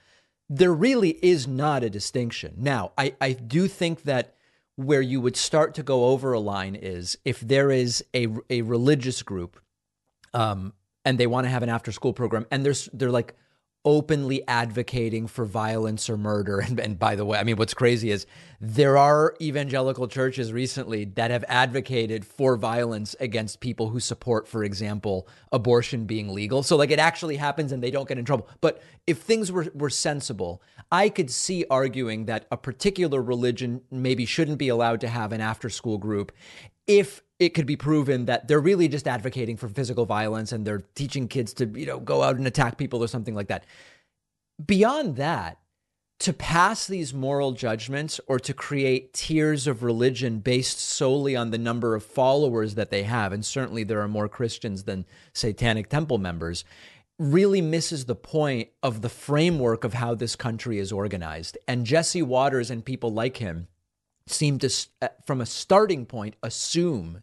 [0.49, 2.55] there really is not a distinction.
[2.59, 4.35] Now, I, I do think that
[4.75, 8.63] where you would start to go over a line is if there is a, a
[8.63, 9.61] religious group
[10.35, 10.73] um,
[11.05, 13.35] and they want to have an after school program and there's they're like
[13.85, 16.61] openly advocating for violence or murder.
[16.71, 18.27] And, and, by the way, I mean, what's crazy is
[18.61, 24.63] there are evangelical churches recently that have advocated for violence against people who support, for
[24.63, 26.63] example, abortion being legal.
[26.63, 28.49] So, like, it actually happens and they don't get in trouble.
[28.61, 30.63] But if things were, were sensible,
[30.93, 35.41] I could see arguing that a particular religion maybe shouldn't be allowed to have an
[35.41, 36.31] after school group
[36.91, 40.83] if it could be proven that they're really just advocating for physical violence and they're
[40.97, 43.65] teaching kids to, you know, go out and attack people or something like that.
[44.67, 45.59] Beyond that,
[46.19, 51.59] to pass these moral judgments or to create tiers of religion based solely on the
[51.59, 56.19] number of followers that they have, and certainly there are more Christians than Satanic Temple
[56.19, 56.65] members,
[57.21, 61.57] really misses the point of the framework of how this country is organized.
[61.69, 63.69] And Jesse Watters and people like him
[64.27, 64.71] seem to,
[65.03, 67.23] uh, from a starting point, assume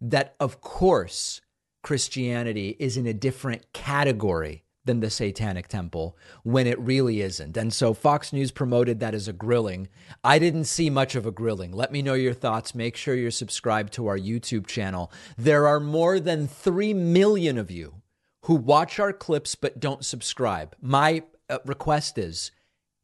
[0.00, 1.40] that, of course,
[1.82, 7.56] Christianity is in a different category than the Satanic Temple when it really isn't.
[7.56, 9.88] And so Fox News promoted that as a grilling.
[10.24, 11.72] I didn't see much of a grilling.
[11.72, 12.74] Let me know your thoughts.
[12.74, 15.12] Make sure you're subscribed to our YouTube channel.
[15.36, 18.02] There are more than 3 million of you
[18.42, 20.74] who watch our clips but don't subscribe.
[20.80, 22.50] My uh, request is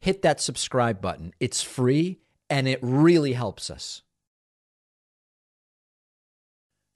[0.00, 1.32] hit that subscribe button.
[1.38, 2.18] It's free
[2.50, 4.02] and it really helps us.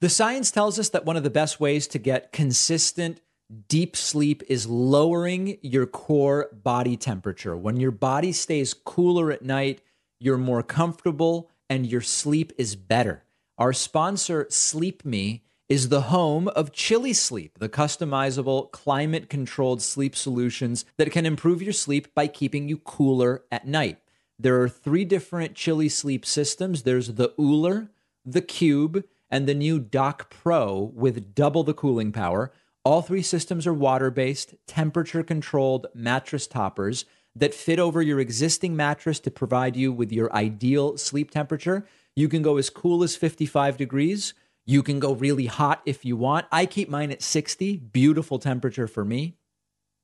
[0.01, 3.21] The science tells us that one of the best ways to get consistent
[3.67, 7.55] deep sleep is lowering your core body temperature.
[7.55, 9.81] When your body stays cooler at night,
[10.19, 13.23] you're more comfortable and your sleep is better.
[13.57, 20.15] Our sponsor, Sleep Me, is the home of Chili Sleep, the customizable, climate controlled sleep
[20.15, 23.99] solutions that can improve your sleep by keeping you cooler at night.
[24.39, 27.89] There are three different Chili Sleep systems there's the OOLER,
[28.25, 32.51] the Cube, and the new Dock Pro with double the cooling power.
[32.85, 38.75] All three systems are water based, temperature controlled mattress toppers that fit over your existing
[38.75, 41.85] mattress to provide you with your ideal sleep temperature.
[42.15, 44.33] You can go as cool as 55 degrees.
[44.65, 46.45] You can go really hot if you want.
[46.51, 49.37] I keep mine at 60, beautiful temperature for me.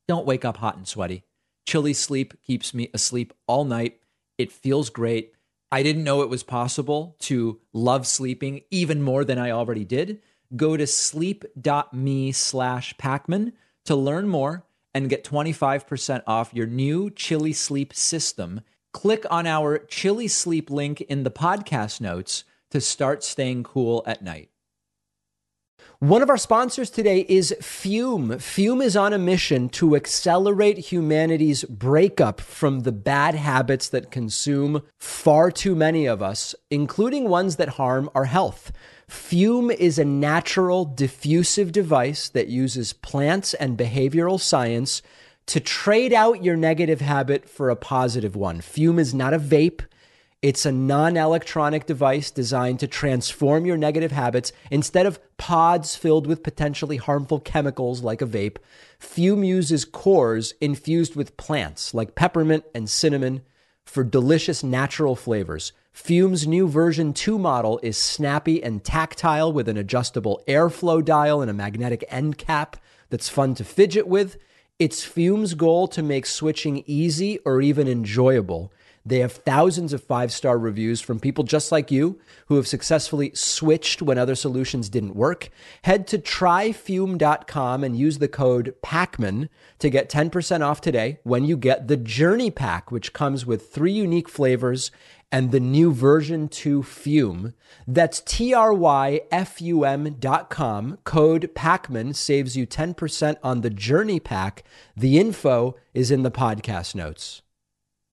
[0.07, 1.23] Don't wake up hot and sweaty.
[1.67, 3.99] Chili sleep keeps me asleep all night.
[4.39, 5.33] It feels great.
[5.69, 10.21] I didn't know it was possible to love sleeping even more than I already did.
[10.55, 13.51] Go to sleep.me slash Pakman
[13.85, 18.61] to learn more and get 25% off your new Chili Sleep system.
[18.93, 24.23] Click on our Chili Sleep link in the podcast notes to start staying cool at
[24.23, 24.49] night.
[26.01, 28.39] One of our sponsors today is Fume.
[28.39, 34.83] Fume is on a mission to accelerate humanity's breakup from the bad habits that consume
[34.97, 38.71] far too many of us, including ones that harm our health.
[39.09, 45.01] Fume is a natural diffusive device that uses plants and behavioral science
[45.47, 48.61] to trade out your negative habit for a positive one.
[48.61, 49.81] Fume is not a vape.
[50.41, 54.53] It's a non electronic device designed to transform your negative habits.
[54.71, 58.55] Instead of pods filled with potentially harmful chemicals like a vape,
[58.99, 63.41] Fume uses cores infused with plants like peppermint and cinnamon
[63.83, 65.73] for delicious natural flavors.
[65.91, 71.51] Fume's new version 2 model is snappy and tactile with an adjustable airflow dial and
[71.51, 72.77] a magnetic end cap
[73.09, 74.37] that's fun to fidget with.
[74.77, 78.71] It's Fume's goal to make switching easy or even enjoyable.
[79.05, 83.31] They have thousands of five star reviews from people just like you who have successfully
[83.33, 85.49] switched when other solutions didn't work.
[85.83, 91.57] Head to tryfume.com and use the code PAKMAN to get 10% off today when you
[91.57, 94.91] get the Journey Pack, which comes with three unique flavors
[95.31, 97.53] and the new version 2 Fume.
[97.87, 100.49] That's T R Y F U M dot.
[100.49, 104.63] Code PAKMAN saves you 10% on the Journey Pack.
[104.97, 107.41] The info is in the podcast notes.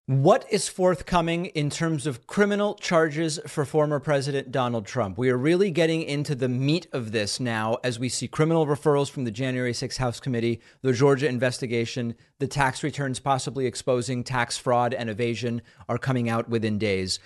[0.08, 5.18] What is forthcoming in terms of criminal charges for former President Donald Trump?
[5.18, 9.10] We are really getting into the meat of this now as we see criminal referrals
[9.10, 14.56] from the January 6th House Committee, the Georgia investigation, the tax returns possibly exposing tax
[14.56, 17.18] fraud and evasion are coming out within days.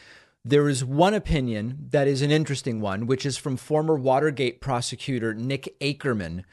[0.42, 5.34] There is one opinion that is an interesting one, which is from former Watergate prosecutor
[5.34, 6.44] Nick Akerman,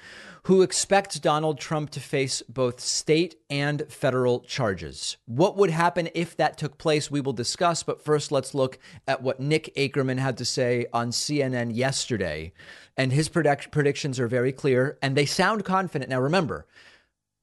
[0.44, 5.18] who expects Donald Trump to face both state and federal charges.
[5.26, 7.84] What would happen if that took place, we will discuss.
[7.84, 12.54] But first, let's look at what Nick Akerman had to say on CNN yesterday.
[12.96, 16.10] And his predict- predictions are very clear and they sound confident.
[16.10, 16.66] Now, remember,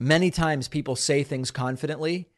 [0.00, 2.28] many times people say things confidently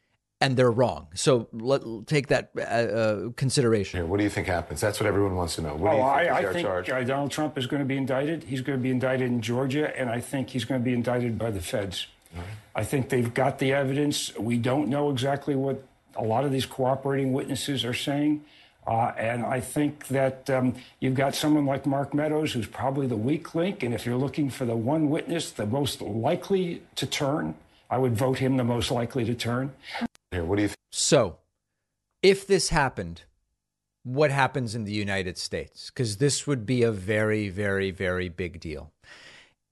[0.41, 1.09] and they're wrong.
[1.15, 4.01] So let take that uh, uh, consideration.
[4.01, 4.81] Yeah, what do you think happens?
[4.81, 5.75] That's what everyone wants to know.
[5.75, 7.97] What oh, do you think I, I think uh, Donald Trump is going to be
[7.97, 8.45] indicted.
[8.45, 11.39] He's going to be indicted in Georgia, and I think he's going to be indicted
[11.39, 12.07] by the feds.
[12.35, 12.45] Right.
[12.75, 14.37] I think they've got the evidence.
[14.37, 15.83] We don't know exactly what
[16.17, 18.45] a lot of these cooperating witnesses are saying.
[18.87, 23.17] Uh, and I think that um, you've got someone like Mark Meadows, who's probably the
[23.17, 23.83] weak link.
[23.83, 27.57] And if you're looking for the one witness, the most likely to turn,
[27.91, 29.73] I would vote him the most likely to turn.
[30.31, 30.79] Here, what do you think?
[30.91, 31.39] So,
[32.23, 33.23] if this happened,
[34.03, 35.91] what happens in the United States?
[35.91, 38.93] Because this would be a very, very, very big deal.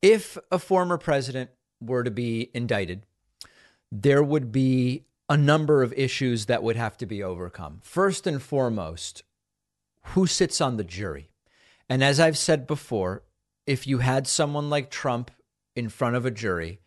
[0.03, 3.07] If a former president were to be indicted,
[3.91, 7.81] there would be a number of issues that would have to be overcome.
[7.83, 9.23] First and foremost,
[10.09, 11.31] who sits on the jury?
[11.89, 13.23] And as I've said before,
[13.67, 15.31] if you had someone like Trump
[15.75, 16.81] in front of a jury,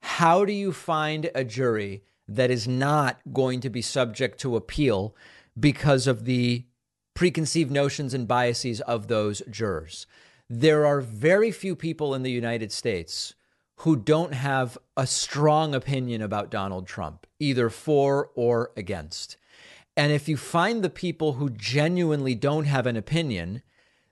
[0.00, 5.14] how do you find a jury that is not going to be subject to appeal
[5.58, 6.64] because of the
[7.14, 10.06] preconceived notions and biases of those jurors.
[10.48, 13.34] There are very few people in the United States
[13.76, 19.36] who don't have a strong opinion about Donald Trump, either for or against.
[19.96, 23.62] And if you find the people who genuinely don't have an opinion,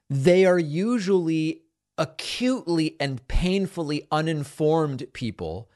[0.09, 1.62] they are usually
[1.96, 5.71] acutely and painfully uninformed people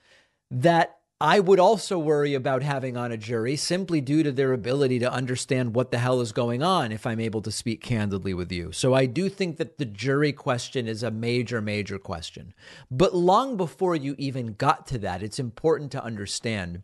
[0.50, 4.98] that I would also worry about having on a jury simply due to their ability
[4.98, 8.50] to understand what the hell is going on if I'm able to speak candidly with
[8.50, 8.72] you.
[8.72, 12.52] So I do think that the jury question is a major, major question.
[12.90, 16.82] But long before you even got to that, it's important to understand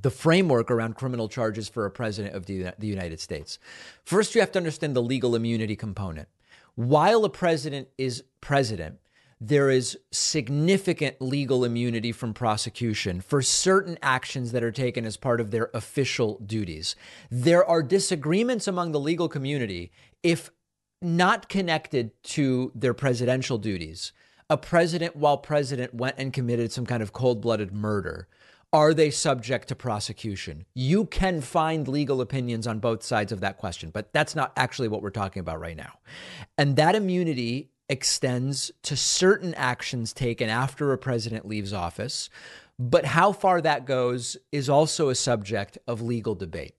[0.00, 3.58] the framework around criminal charges for a president of the, United States.
[4.04, 6.28] First, you have to understand the legal immunity component.
[6.74, 8.98] While a president is president,
[9.48, 15.40] there is significant legal immunity from prosecution for certain actions that are taken as part
[15.40, 16.96] of their official duties.
[17.30, 19.92] There are disagreements among the legal community
[20.22, 20.50] if
[21.02, 24.12] not connected to their presidential duties.
[24.48, 28.28] A president, while president, went and committed some kind of cold blooded murder.
[28.72, 30.64] Are they subject to prosecution?
[30.74, 34.88] You can find legal opinions on both sides of that question, but that's not actually
[34.88, 35.98] what we're talking about right now.
[36.56, 42.30] And that immunity extends to certain actions taken after a president leaves office,
[42.78, 46.74] but how far that goes is also a subject of legal debate.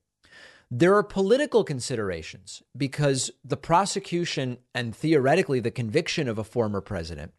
[0.72, 7.34] There are political considerations because the prosecution and theoretically the conviction of a former president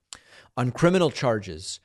[0.57, 1.81] on criminal charges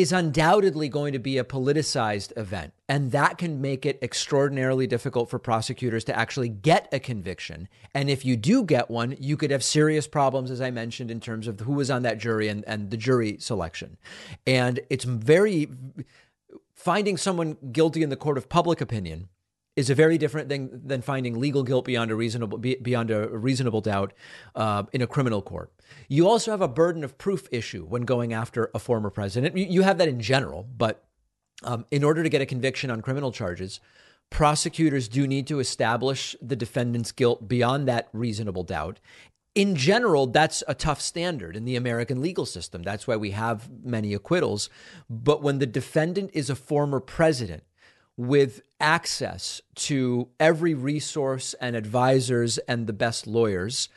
[0.00, 2.74] is undoubtedly going to be a politicized event.
[2.86, 7.66] And that can make it extraordinarily difficult for prosecutors to actually get a conviction.
[7.94, 11.18] And if you do get one, you could have serious problems, as I mentioned, in
[11.18, 13.96] terms of who was on that jury and, and the jury selection.
[14.46, 15.68] And it's very
[16.74, 19.30] finding someone guilty in the court of public opinion
[19.76, 23.82] is a very different thing than finding legal guilt beyond a reasonable beyond a reasonable
[23.82, 24.14] doubt
[24.54, 25.70] uh, in a criminal court.
[26.08, 29.56] You also have a burden of proof issue when going after a former president.
[29.56, 31.04] You have that in general, but
[31.62, 33.80] um, in order to get a conviction on criminal charges,
[34.30, 38.98] prosecutors do need to establish the defendant's guilt beyond that reasonable doubt.
[39.54, 42.82] In general, that's a tough standard in the American legal system.
[42.82, 44.68] That's why we have many acquittals.
[45.08, 47.62] But when the defendant is a former president,
[48.16, 53.88] with access to every resource and advisors and the best lawyers,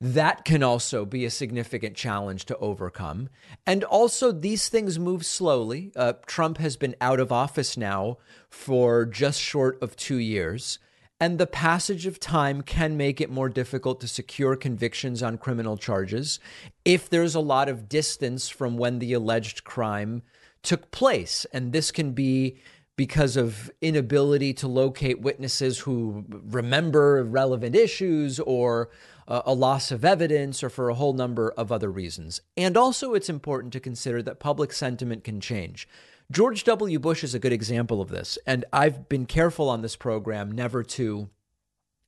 [0.00, 3.28] that can also be a significant challenge to overcome.
[3.66, 5.90] And also, these things move slowly.
[5.96, 8.18] Uh, Trump has been out of office now
[8.48, 10.78] for just short of two years.
[11.20, 15.76] And the passage of time can make it more difficult to secure convictions on criminal
[15.76, 16.38] charges
[16.84, 20.22] if there's a lot of distance from when the alleged crime
[20.62, 21.44] took place.
[21.52, 22.60] And this can be
[22.98, 28.90] because of inability to locate witnesses who remember relevant issues or
[29.28, 32.40] uh, a loss of evidence or for a whole number of other reasons.
[32.56, 35.88] And also, it's important to consider that public sentiment can change.
[36.32, 36.98] George W.
[36.98, 38.36] Bush is a good example of this.
[38.44, 41.30] And I've been careful on this program never to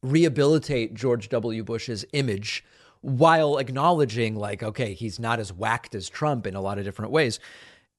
[0.03, 1.62] rehabilitate George W.
[1.62, 2.64] Bush's image
[3.01, 7.12] while acknowledging, like, okay, he's not as whacked as Trump in a lot of different
[7.12, 7.38] ways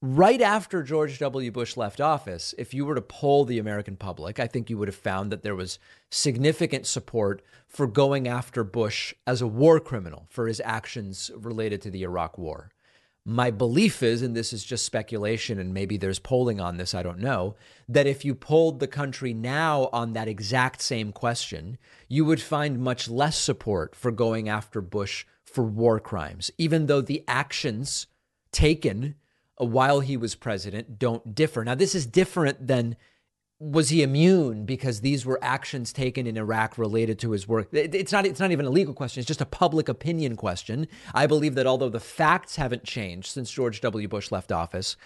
[0.01, 1.51] right after George W.
[1.51, 4.87] Bush left office, if you were to poll the American public, I think you would
[4.87, 5.79] have found that there was
[6.09, 11.91] significant support for going after Bush as a war criminal for his actions related to
[11.91, 12.71] the Iraq War.
[13.23, 17.03] My belief is, and this is just speculation, and maybe there's polling on this, I
[17.03, 17.55] don't know,
[17.87, 21.77] that if you polled the country now on that exact same question,
[22.07, 27.01] you would find much less support for going after Bush for war crimes, even though
[27.01, 28.07] the actions
[28.51, 29.13] taken
[29.65, 31.63] while he was president don't differ.
[31.63, 32.95] Now, this is different than
[33.59, 37.69] was he immune because these were actions taken in Iraq related to his work?
[37.71, 38.25] It's not.
[38.25, 39.19] It's not even a legal question.
[39.21, 40.87] It's just a public opinion question.
[41.13, 44.07] I believe that although the facts haven't changed since George W.
[44.07, 44.97] Bush left office,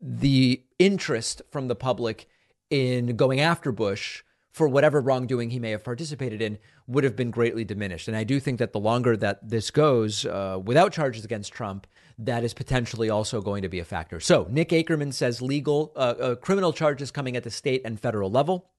[0.00, 2.28] the interest from the public
[2.70, 7.30] in going after Bush for whatever wrongdoing he may have participated in would have been
[7.30, 8.08] greatly diminished.
[8.08, 11.86] And I do think that the longer that this goes uh, without charges against Trump,
[12.18, 14.20] that is potentially also going to be a factor.
[14.20, 18.30] So Nick Akerman says legal uh, uh, criminal charges coming at the state and federal
[18.30, 18.70] level.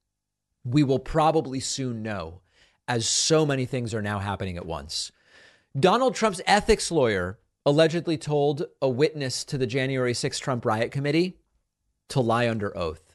[0.64, 2.42] We will probably soon know,
[2.88, 5.12] as so many things are now happening at once.
[5.80, 11.38] Donald Trump's ethics lawyer allegedly told a witness to the January 6th Trump riot committee
[12.10, 13.14] to lie under oath.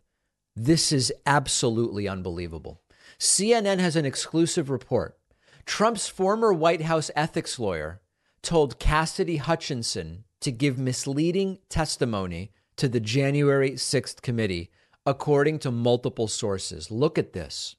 [0.55, 2.83] This is absolutely unbelievable.
[3.18, 5.18] CNN has an exclusive report.
[5.64, 8.02] Trump's former White House ethics lawyer
[8.43, 14.70] told Cassidy Hutchinson to give misleading testimony to the January 6th committee,
[15.07, 16.90] according to multiple sources.
[16.90, 17.76] Look at this.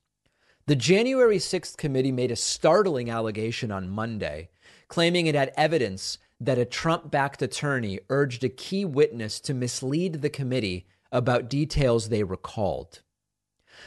[0.65, 4.49] The January 6th committee made a startling allegation on Monday,
[4.87, 10.21] claiming it had evidence that a Trump backed attorney urged a key witness to mislead
[10.21, 13.01] the committee about details they recalled.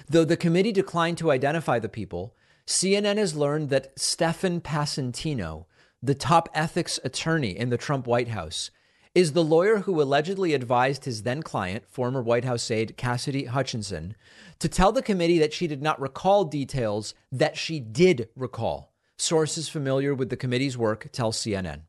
[0.08, 2.34] Though the committee declined to identify the people,
[2.66, 5.66] CNN has learned that Stefan Passantino,
[6.02, 8.70] the top ethics attorney in the Trump White House,
[9.16, 14.14] is the lawyer who allegedly advised his then client, former White House aide Cassidy Hutchinson,
[14.58, 18.92] to tell the committee that she did not recall details that she did recall.
[19.16, 21.84] Sources familiar with the committee's work tell CNN.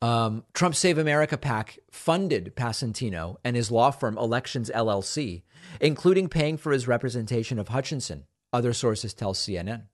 [0.00, 5.42] Um, Trump Save America PAC funded Passantino and his law firm Elections LLC,
[5.80, 9.84] including paying for his representation of Hutchinson, other sources tell CNN.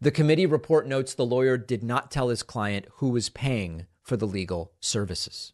[0.00, 4.16] The committee report notes the lawyer did not tell his client who was paying for
[4.16, 5.52] the legal services.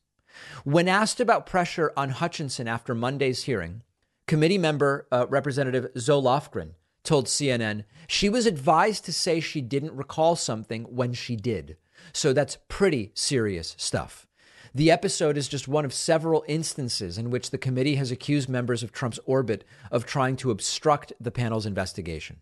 [0.64, 3.82] When asked about pressure on Hutchinson after Monday's hearing,
[4.26, 9.96] committee member uh, Representative Zoe Lofgren told CNN she was advised to say she didn't
[9.96, 11.76] recall something when she did.
[12.12, 14.26] So that's pretty serious stuff.
[14.74, 18.84] The episode is just one of several instances in which the committee has accused members
[18.84, 22.36] of Trump's orbit of trying to obstruct the panel's investigation.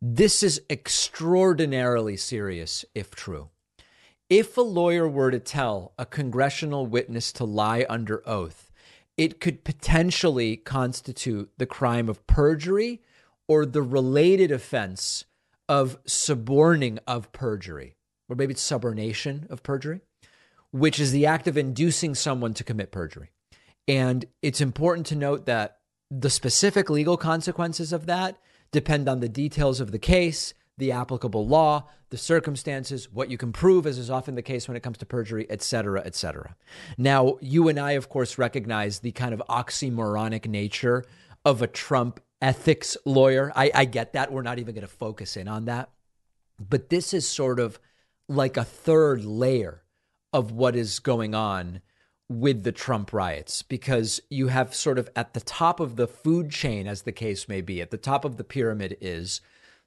[0.00, 3.48] This is extraordinarily serious if true.
[4.28, 8.70] If a lawyer were to tell a congressional witness to lie under oath,
[9.16, 13.00] it could potentially constitute the crime of perjury
[13.48, 15.24] or the related offense
[15.68, 17.94] of suborning of perjury,
[18.28, 20.00] or maybe it's subornation of perjury,
[20.72, 23.30] which is the act of inducing someone to commit perjury.
[23.88, 25.78] And it's important to note that
[26.10, 28.36] the specific legal consequences of that
[28.72, 33.52] depend on the details of the case, the applicable law, the circumstances, what you can
[33.52, 36.54] prove, as is often the case when it comes to perjury, et cetera, et cetera.
[36.96, 41.04] Now, you and I, of course, recognize the kind of oxymoronic nature
[41.44, 43.52] of a Trump ethics lawyer.
[43.56, 44.30] I, I get that.
[44.30, 45.90] We're not even going to focus in on that.
[46.58, 47.80] But this is sort of
[48.28, 49.82] like a third layer
[50.32, 51.80] of what is going on
[52.28, 56.50] with the Trump riots because you have sort of at the top of the food
[56.50, 59.40] chain, as the case may be, at the top of the pyramid is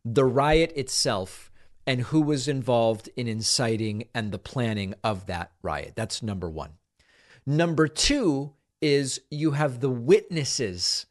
[0.06, 1.52] the riot itself
[1.86, 5.94] and who was involved in inciting and the planning of that riot.
[5.96, 6.74] That's number one.
[7.46, 11.08] Number two is you have the witnesses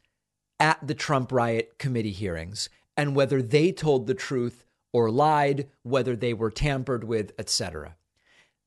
[0.59, 6.15] at the Trump riot committee hearings and whether they told the truth or lied, whether
[6.15, 7.95] they were tampered with, etc.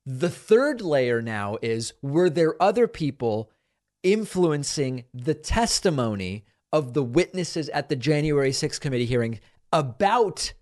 [0.04, 3.50] The third layer now is were there other people
[4.02, 9.38] influencing the testimony of the witnesses at the January 6th committee hearing
[9.72, 10.54] about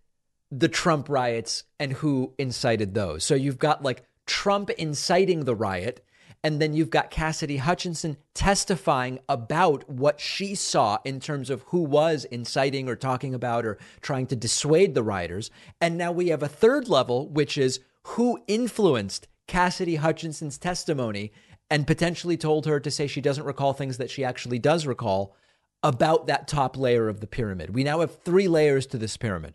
[0.50, 3.24] the Trump riots and who incited those?
[3.24, 6.04] So you've got like Trump inciting the riot
[6.42, 11.82] and then you've got Cassidy Hutchinson testifying about what she saw in terms of who
[11.82, 15.50] was inciting or talking about or trying to dissuade the rioters.
[15.80, 21.32] And now we have a third level, which is who influenced Cassidy Hutchinson's testimony
[21.68, 25.34] and potentially told her to say she doesn't recall things that she actually does recall
[25.82, 27.74] about that top layer of the pyramid.
[27.74, 29.54] We now have three layers to this pyramid.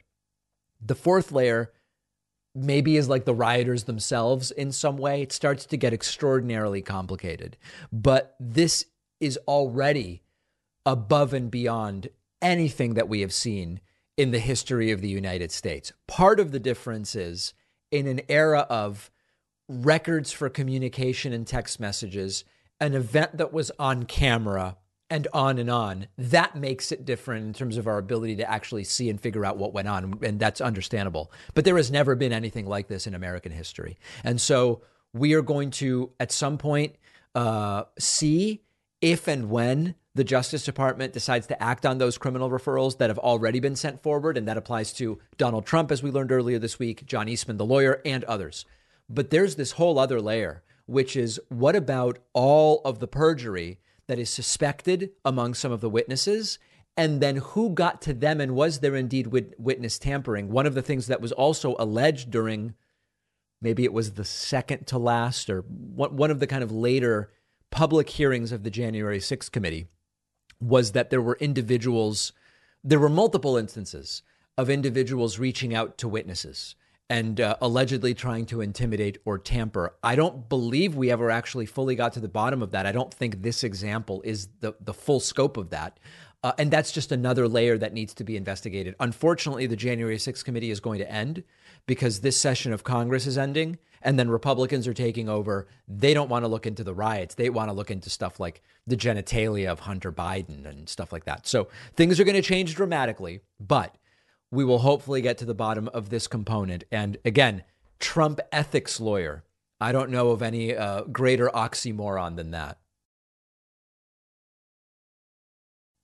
[0.86, 1.72] The fourth layer
[2.54, 5.22] maybe is like the rioters themselves in some way.
[5.22, 7.56] It starts to get extraordinarily complicated.
[7.89, 8.88] But this
[9.22, 10.24] is already
[10.86, 12.10] above and beyond
[12.41, 13.80] anything that we have seen
[14.18, 15.93] in the history of the United States.
[16.06, 17.54] Part of the difference is
[17.91, 19.10] in an era of
[19.68, 22.43] records for communication and text messages,
[22.80, 24.78] an event that was on camera
[25.09, 26.07] and on and on.
[26.18, 29.57] That makes it different in terms of our ability to actually see and figure out
[29.57, 30.20] what went on.
[30.24, 31.32] And that's understandable.
[31.53, 33.97] But there has never been anything like this in American history.
[34.24, 34.82] And so
[35.13, 36.95] we are going to, at some point,
[37.34, 38.63] uh, see
[39.01, 43.20] if and when the Justice Department decides to act on those criminal referrals that have
[43.20, 44.38] already been sent forward.
[44.38, 47.66] And that applies to Donald Trump, as we learned earlier this week, John Eastman, the
[47.66, 48.66] lawyer, and others.
[49.10, 53.80] But there's this whole other layer, which is what about all of the perjury?
[54.08, 56.60] that is suspected among some of the witnesses
[56.97, 59.28] and then who got to them and was there indeed
[59.58, 62.74] witness tampering one of the things that was also alleged during
[63.62, 67.32] maybe it was the second to last or one of the kind of later
[67.72, 69.88] public hearings of the January 6th committee
[70.62, 72.32] was that there were individuals
[72.84, 74.22] there were multiple instances
[74.58, 76.76] of individuals reaching out to witnesses
[77.10, 79.95] and uh, allegedly trying to intimidate or tamper.
[80.03, 82.86] I don't believe we ever actually fully got to the bottom of that.
[82.86, 85.99] I don't think this example is the the full scope of that.
[86.43, 88.93] Uh, and that's just another layer that needs to be investigated.
[88.99, 91.43] Unfortunately, the January 6th committee is going to end
[91.88, 95.68] because this session of Congress is ending and then Republicans are taking over.
[95.88, 97.34] They don't want to look into the riots.
[97.34, 101.26] They want to look into stuff like the genitalia of Hunter Biden and stuff like
[101.26, 101.47] that.
[101.47, 103.95] So things are going to change dramatically, but
[104.56, 106.84] we will hopefully get to the bottom of this component.
[106.91, 107.64] And again,
[107.99, 109.43] Trump ethics lawyer.
[109.80, 112.80] I don't know of any uh, greater oxymoron than that.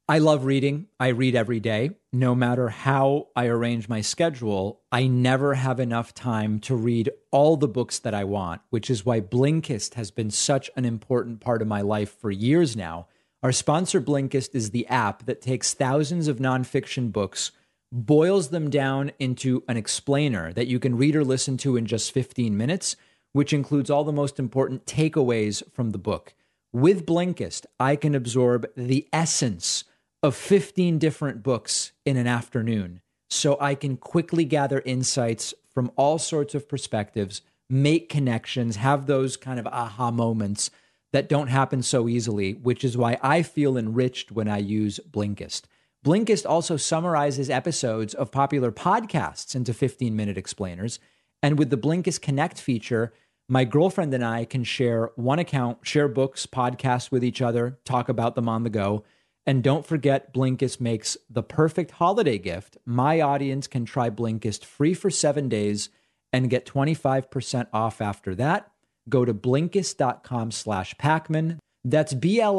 [0.10, 0.88] I love reading.
[1.00, 1.92] I read every day.
[2.12, 7.56] No matter how I arrange my schedule, I never have enough time to read all
[7.56, 11.62] the books that I want, which is why Blinkist has been such an important part
[11.62, 13.08] of my life for years now.
[13.42, 17.54] Our sponsor, Blinkist, is the app that takes thousands of nonfiction books
[17.92, 22.12] boils them down into an explainer that you can read or listen to in just
[22.12, 22.96] 15 minutes,
[23.34, 26.34] which includes all the most important takeaways from the book.
[26.74, 29.84] With Blinkist, I can absorb the essence
[30.24, 36.18] of 15 different books in an afternoon, so I can quickly gather insights from all
[36.18, 40.70] sorts of perspectives, make connections, have those kind of aha moments
[41.12, 45.64] that don't happen so easily, which is why I feel enriched when I use Blinkist.
[46.04, 51.00] Blinkist also summarizes episodes of popular podcasts into 15 minute explainers.
[51.44, 53.14] And with the Blinkist Connect feature,
[53.48, 58.10] my girlfriend and I can share one account, share books, podcasts with each other, talk
[58.10, 59.04] about them on the go.
[59.46, 62.78] And don't forget, Blinkist makes the perfect holiday gift.
[62.84, 65.90] My audience can try Blinkist free for seven days
[66.34, 68.72] and get 25% off after that.
[69.08, 71.58] Go to Blinkist.com slash Pakman.
[71.84, 72.58] That's B-L-I-N-K-I-S-T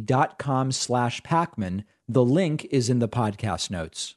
[0.00, 1.84] dot com slash Pakman.
[2.08, 4.16] The link is in the podcast notes.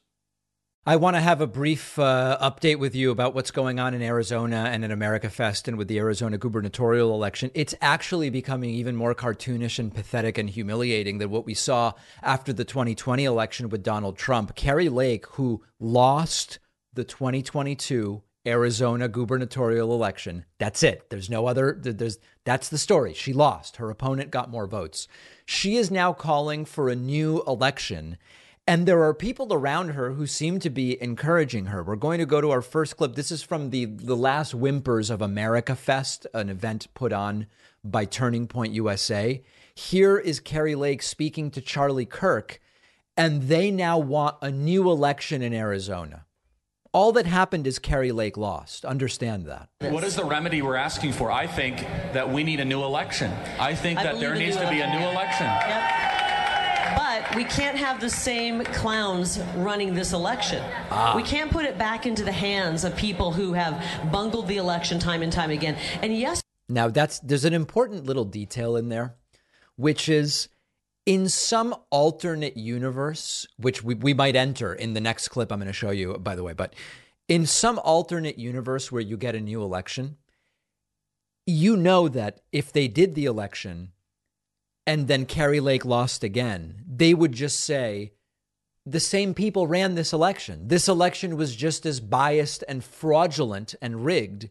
[0.86, 4.00] I want to have a brief uh, update with you about what's going on in
[4.00, 7.50] Arizona and in America Fest and with the Arizona gubernatorial election.
[7.52, 12.54] It's actually becoming even more cartoonish and pathetic and humiliating than what we saw after
[12.54, 14.54] the 2020 election with Donald Trump.
[14.54, 16.58] Kari Lake, who lost
[16.94, 20.44] the 2022 Arizona gubernatorial election.
[20.58, 21.10] That's it.
[21.10, 23.12] There's no other there's that's the story.
[23.14, 23.76] She lost.
[23.76, 25.08] Her opponent got more votes.
[25.44, 28.16] She is now calling for a new election
[28.68, 31.82] and there are people around her who seem to be encouraging her.
[31.82, 33.14] We're going to go to our first clip.
[33.14, 37.46] This is from the, the last whimpers of America Fest, an event put on
[37.82, 39.42] by Turning Point USA.
[39.74, 42.60] Here is Kari Lake speaking to Charlie Kirk,
[43.16, 46.26] and they now want a new election in Arizona.
[46.98, 48.84] All that happened is Kari Lake lost.
[48.84, 49.68] Understand that.
[49.78, 51.30] What is the remedy we're asking for?
[51.30, 51.78] I think
[52.12, 53.30] that we need a new election.
[53.60, 55.46] I think I that there needs a to be a new election.
[55.46, 56.96] Yep.
[56.96, 60.60] But we can't have the same clowns running this election.
[60.90, 61.12] Ah.
[61.14, 63.80] We can't put it back into the hands of people who have
[64.10, 65.76] bungled the election time and time again.
[66.02, 69.14] And yes, Now that's there's an important little detail in there,
[69.76, 70.48] which is
[71.08, 75.66] in some alternate universe, which we, we might enter in the next clip I'm going
[75.66, 76.74] to show you, by the way, but
[77.28, 80.18] in some alternate universe where you get a new election,
[81.46, 83.92] you know that if they did the election
[84.86, 88.12] and then Kari Lake lost again, they would just say,
[88.84, 90.68] the same people ran this election.
[90.68, 94.50] This election was just as biased and fraudulent and rigged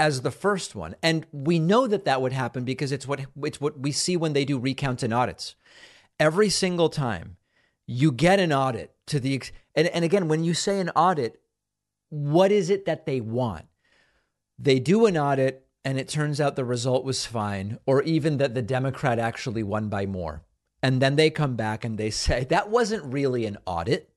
[0.00, 0.96] as the first one.
[1.02, 4.32] And we know that that would happen because it's what it's what we see when
[4.32, 5.54] they do recounts and audits.
[6.18, 7.36] Every single time
[7.86, 9.42] you get an audit to the
[9.74, 11.40] and, and again when you say an audit,
[12.08, 13.66] what is it that they want?
[14.58, 18.54] They do an audit and it turns out the result was fine or even that
[18.54, 20.42] the Democrat actually won by more.
[20.82, 24.09] And then they come back and they say that wasn't really an audit.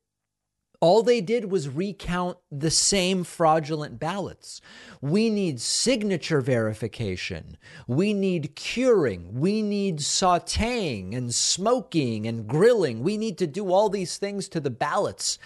[0.83, 4.59] All they did was recount the same fraudulent ballots.
[4.99, 7.55] We need signature verification.
[7.87, 9.39] We need curing.
[9.39, 13.01] We need sauteing and smoking and grilling.
[13.01, 15.39] We need to do all these things to the ballots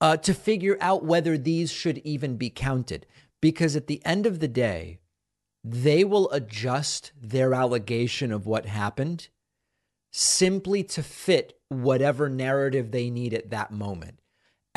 [0.00, 3.04] uh, to figure out whether these should even be counted.
[3.42, 5.00] Because at the end of the day,
[5.62, 9.28] they will adjust their allegation of what happened
[10.12, 14.17] simply to fit whatever narrative they need at that moment.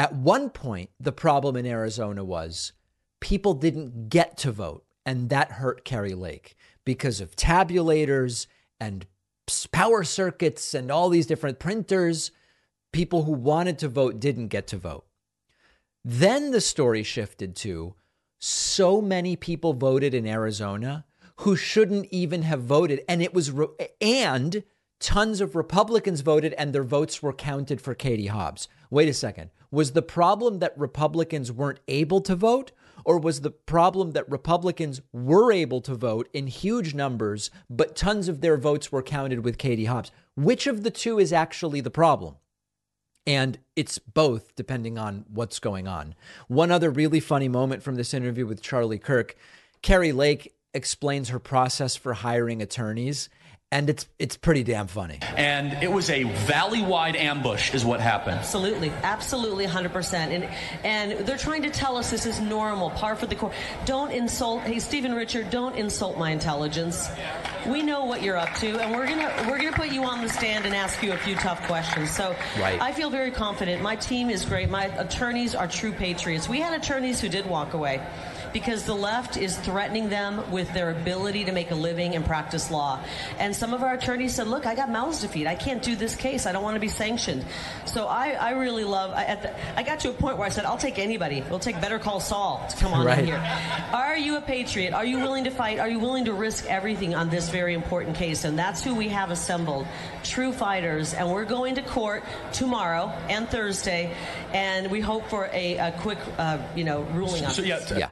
[0.01, 2.71] At one point, the problem in Arizona was
[3.19, 8.47] people didn't get to vote, and that hurt Kari Lake because of tabulators
[8.79, 9.05] and
[9.71, 12.31] power circuits and all these different printers.
[12.91, 15.05] People who wanted to vote didn't get to vote.
[16.03, 17.93] Then the story shifted to
[18.39, 21.05] so many people voted in Arizona
[21.41, 23.67] who shouldn't even have voted and it was re-
[24.01, 24.63] and
[24.99, 28.67] tons of Republicans voted and their votes were counted for Katie Hobbs.
[28.89, 29.51] Wait a second.
[29.71, 32.71] Was the problem that Republicans weren't able to vote
[33.05, 38.27] or was the problem that Republicans were able to vote in huge numbers but tons
[38.27, 40.11] of their votes were counted with Katie Hobbs?
[40.35, 42.35] Which of the two is actually the problem?
[43.25, 46.15] And it's both, depending on what's going on.
[46.47, 49.35] One other really funny moment from this interview with Charlie Kirk
[49.81, 53.29] Kari Lake explains her process for hiring attorneys.
[53.73, 55.19] And it's it's pretty damn funny.
[55.37, 58.35] And it was a valley-wide ambush, is what happened.
[58.37, 60.13] Absolutely, absolutely, 100%.
[60.13, 60.49] And
[60.83, 63.55] and they're trying to tell us this is normal, par for the course.
[63.85, 64.63] Don't insult.
[64.63, 67.09] Hey, Stephen Richer, don't insult my intelligence.
[67.65, 70.27] We know what you're up to, and we're gonna we're gonna put you on the
[70.29, 72.11] stand and ask you a few tough questions.
[72.11, 72.81] So Right.
[72.81, 73.81] I feel very confident.
[73.81, 74.69] My team is great.
[74.69, 76.49] My attorneys are true patriots.
[76.49, 78.01] We had attorneys who did walk away
[78.53, 82.69] because the left is threatening them with their ability to make a living and practice
[82.71, 82.99] law.
[83.39, 85.47] And some of our attorneys said, "Look, I got mouths to feed.
[85.47, 86.45] I can't do this case.
[86.45, 87.45] I don't want to be sanctioned."
[87.85, 89.11] So I, I really love.
[89.11, 91.43] I, at the, I got to a point where I said, "I'll take anybody.
[91.49, 93.19] We'll take Better Call Saul to come on Right.
[93.19, 93.43] in here."
[93.93, 94.93] Are you a patriot?
[94.93, 95.79] Are you willing to fight?
[95.79, 98.43] Are you willing to risk everything on this very important case?
[98.43, 99.87] And that's who we have assembled.
[100.23, 101.13] True fighters.
[101.13, 102.23] And we're going to court
[102.53, 104.13] tomorrow and Thursday,
[104.53, 107.91] and we hope for a, a quick, uh, you know, ruling on So, this.
[107.91, 108.09] yeah, Yeah.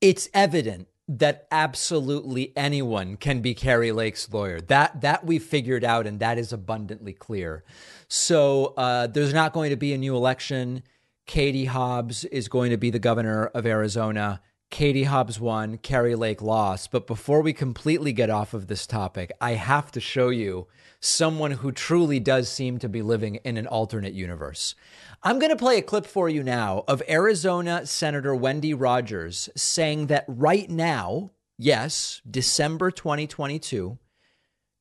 [0.00, 4.60] It's evident that absolutely anyone can be Kari Lake's lawyer.
[4.60, 7.64] That that we've figured out, and that is abundantly clear.
[8.08, 10.82] So uh, there's not going to be a new election.
[11.26, 14.40] Katie Hobbs is going to be the governor of Arizona.
[14.70, 16.92] Katie Hobbs won, Kari Lake lost.
[16.92, 20.68] But before we completely get off of this topic, I have to show you
[21.00, 24.74] someone who truly does seem to be living in an alternate universe.
[25.22, 30.06] I'm going to play a clip for you now of Arizona Senator Wendy Rogers saying
[30.06, 33.98] that right now, yes, December 2022,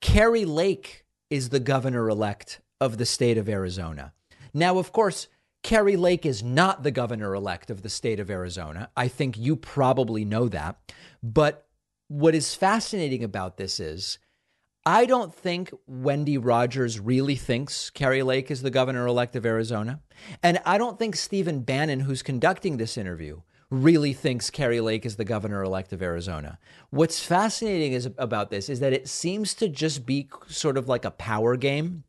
[0.01, 4.13] Kari Lake is the governor elect of the state of Arizona.
[4.53, 5.27] Now, of course,
[5.63, 8.89] Kari Lake is not the governor elect of the state of Arizona.
[8.95, 10.77] I think you probably know that.
[11.21, 11.67] But
[12.07, 14.19] what is fascinating about this is
[14.91, 19.99] I don't think Wendy Rogers really thinks Kari Lake is the governor elect of Arizona.
[20.41, 25.15] And I don't think Stephen Bannon, who's conducting this interview, really thinks Kari Lake is
[25.15, 26.57] the governor elect of Arizona.
[26.89, 31.05] What's fascinating is, about this is that it seems to just be sort of like
[31.05, 32.03] a power game.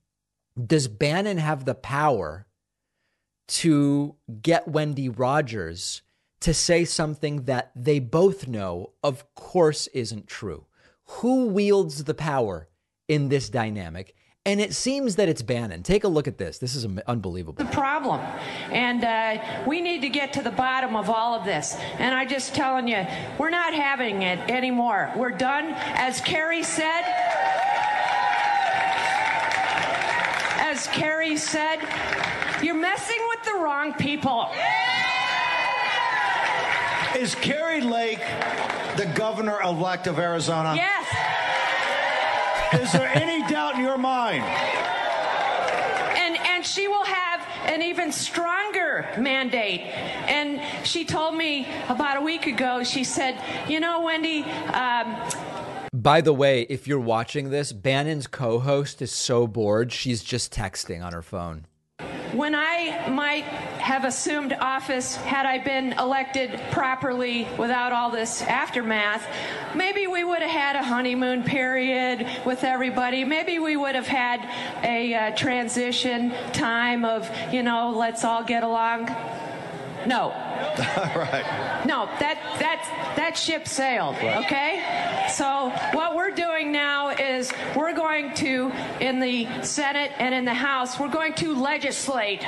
[0.58, 2.46] Does Bannon have the power
[3.48, 6.00] to get Wendy Rogers
[6.40, 10.64] to say something that they both know, of course, isn't true?
[11.04, 12.68] Who wields the power
[13.10, 14.14] in this dynamic?
[14.46, 15.82] And it seems that it's Bannon.
[15.82, 16.58] Take a look at this.
[16.58, 17.62] This is unbelievable.
[17.62, 18.20] The problem.
[18.70, 21.76] And uh, we need to get to the bottom of all of this.
[21.98, 23.04] And I'm just telling you,
[23.36, 25.12] we're not having it anymore.
[25.16, 25.74] We're done.
[25.76, 27.02] As Kari said,
[30.62, 31.80] as Kari said,
[32.62, 34.48] you're messing with the wrong people.
[37.18, 38.20] Is Kari Lake
[38.96, 40.74] the governor elect of Arizona?
[40.76, 41.39] Yes.
[42.72, 44.42] Is there any doubt in your mind?
[44.42, 49.80] And and she will have an even stronger mandate.
[49.80, 52.84] And she told me about a week ago.
[52.84, 55.16] She said, "You know, Wendy." Um,
[55.92, 60.52] by the way, if you're watching this, Bannon's co host is so bored, she's just
[60.52, 61.66] texting on her phone.
[62.32, 69.26] When I might have assumed office had I been elected properly without all this aftermath,
[69.74, 73.24] maybe we would have had a honeymoon period with everybody.
[73.24, 74.48] Maybe we would have had
[74.84, 79.08] a uh, transition time of, you know, let's all get along.
[80.06, 80.30] No.
[81.16, 81.82] right.
[81.86, 84.16] No, that that that ship sailed.
[84.16, 84.44] Right.
[84.44, 85.26] Okay.
[85.30, 90.54] So what we're doing now is we're going to in the Senate and in the
[90.54, 92.44] House we're going to legislate,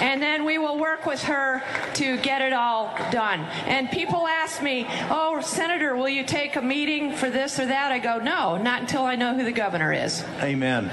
[0.00, 1.62] and then we will work with her
[1.94, 3.40] to get it all done.
[3.66, 7.92] And people ask me, "Oh, Senator, will you take a meeting for this or that?"
[7.92, 10.90] I go, "No, not until I know who the governor is." Amen.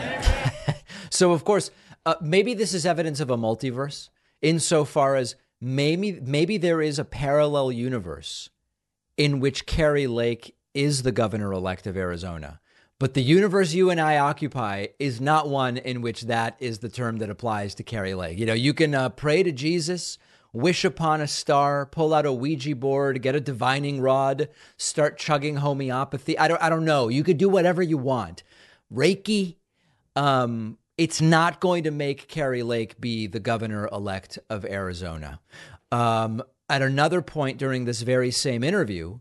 [1.09, 1.71] so of course,
[2.05, 4.09] uh, maybe this is evidence of a multiverse
[4.41, 8.49] insofar as maybe maybe there is a parallel universe
[9.17, 12.59] in which Kari Lake is the governor elect of Arizona.
[12.97, 16.89] But the universe you and I occupy is not one in which that is the
[16.89, 18.37] term that applies to Kari Lake.
[18.37, 20.17] You know, you can uh, pray to Jesus,
[20.53, 24.47] wish upon a star, pull out a Ouija board, get a divining rod,
[24.77, 26.39] start chugging homeopathy.
[26.39, 27.09] I don't, I don't know.
[27.09, 28.43] You could do whatever you want.
[28.93, 29.57] Reiki,
[30.15, 35.39] um, it's not going to make Kari Lake be the governor elect of Arizona.
[35.91, 39.19] Um, at another point during this very same interview,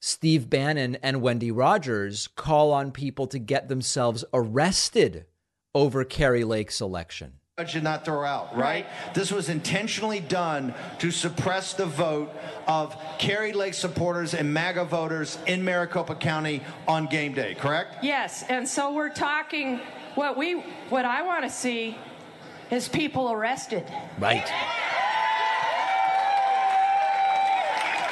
[0.00, 5.26] Steve Bannon and Wendy Rogers call on people to get themselves arrested
[5.74, 7.34] over Kari Lake's election.
[7.72, 8.86] Did not throw out, right?
[9.14, 12.30] This was intentionally done to suppress the vote
[12.66, 18.04] of Kari Lake supporters and MAGA voters in Maricopa County on game day, correct?
[18.04, 19.80] Yes, and so we're talking
[20.16, 20.54] what we
[20.88, 21.96] what I want to see
[22.70, 23.84] is people arrested.
[24.18, 24.50] Right.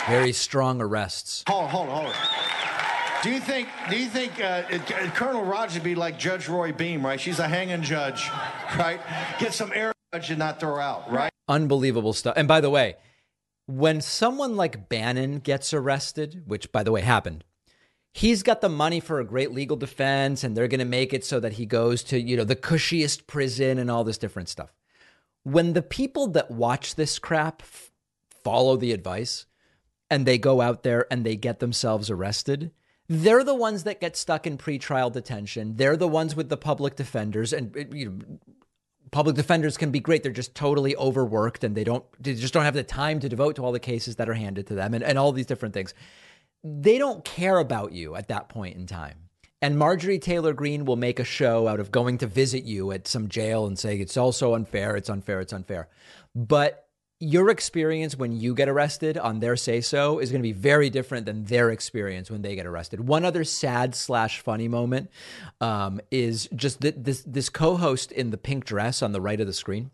[0.07, 1.45] Very strong arrests.
[1.49, 2.15] Hold on, hold on, hold on.
[3.23, 3.69] Do you think?
[3.89, 4.65] Do you think uh,
[5.15, 7.19] Colonel Rogers would be like Judge Roy Bean, right?
[7.19, 8.29] She's a hanging judge,
[8.79, 9.01] right?
[9.39, 11.33] Get some air judge and not throw out, right?
[11.49, 12.35] Unbelievable stuff.
[12.37, 12.97] And by the way,
[13.67, 17.45] when someone like Bannon gets arrested, which by the way happened,
[18.15, 21.25] he's got the money for a great legal defense and they're going to make it
[21.25, 24.73] so that he goes to, you know, the cushiest prison and all this different stuff.
[25.43, 27.91] When the people that watch this crap f-
[28.45, 29.47] follow the advice
[30.09, 32.71] and they go out there and they get themselves arrested,
[33.09, 35.75] they're the ones that get stuck in pretrial detention.
[35.75, 38.39] They're the ones with the public defenders and uh, you know,
[39.11, 40.23] public defenders can be great.
[40.23, 43.57] They're just totally overworked and they don't they just don't have the time to devote
[43.57, 45.95] to all the cases that are handed to them and, and all these different things
[46.65, 49.19] they don't care about you at that point in time.
[49.61, 53.07] And Marjorie Taylor Greene will make a show out of going to visit you at
[53.07, 55.89] some jail and saying it's all so unfair, it's unfair, it's unfair.
[56.35, 56.89] But
[57.21, 60.91] your experience when you get arrested on their say so is going to be very
[60.91, 63.07] different than their experience when they get arrested.
[63.07, 65.11] One other sad slash funny moment
[65.61, 69.47] um, is just that this this co-host in the pink dress on the right of
[69.47, 69.91] the screen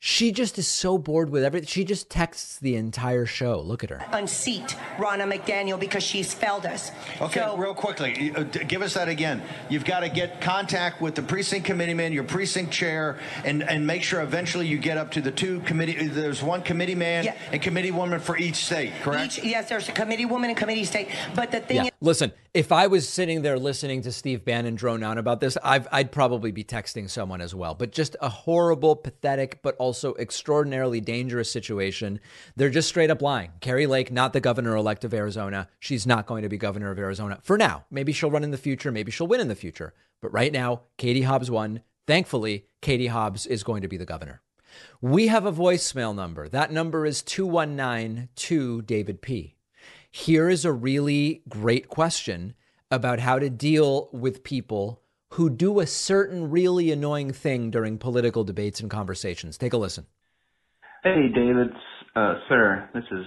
[0.00, 1.66] she just is so bored with everything.
[1.66, 3.60] She just texts the entire show.
[3.60, 4.00] Look at her.
[4.12, 6.92] Unseat Ronna McDaniel because she's failed us.
[7.20, 9.42] Okay, So- real quickly, uh, give us that again.
[9.68, 14.04] You've got to get contact with the precinct committeeman, your precinct chair, and, and make
[14.04, 15.98] sure eventually you get up to the two committee.
[15.98, 17.34] uh, There's one committee man Yeah.
[17.50, 19.38] and committee woman for each state, correct?
[19.38, 21.08] Each, yes, there's a committee woman and committee state.
[21.34, 21.82] But the thing Yeah.
[21.86, 25.58] is, Listen, if I was sitting there listening to Steve Bannon drone on about this,
[25.64, 27.74] I've, I'd probably be texting someone as well.
[27.74, 32.20] But just a horrible, pathetic, but also extraordinarily dangerous situation.
[32.56, 33.52] They're just straight up lying.
[33.60, 35.68] Kari Lake, not the governor elect of Arizona.
[35.78, 37.84] She's not going to be governor of Arizona for now.
[37.90, 38.92] Maybe she'll run in the future.
[38.92, 39.94] Maybe she'll win in the future.
[40.20, 41.82] But right now, Katie Hobbs won.
[42.06, 44.42] Thankfully, Katie Hobbs is going to be the governor.
[45.00, 46.48] We have a voicemail number.
[46.48, 49.56] That number is 2192 David P.
[50.10, 52.54] Here is a really great question
[52.90, 58.44] about how to deal with people who do a certain really annoying thing during political
[58.44, 59.58] debates and conversations.
[59.58, 60.06] Take a listen.
[61.04, 61.68] Hey, David,
[62.16, 63.26] uh, sir, this is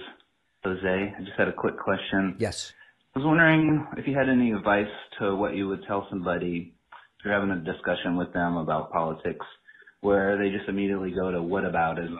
[0.64, 1.14] Jose.
[1.16, 2.36] I just had a quick question.
[2.38, 2.72] Yes.
[3.14, 4.86] I was wondering if you had any advice
[5.18, 6.74] to what you would tell somebody
[7.18, 9.46] if you're having a discussion with them about politics
[10.00, 12.18] where they just immediately go to what whataboutism.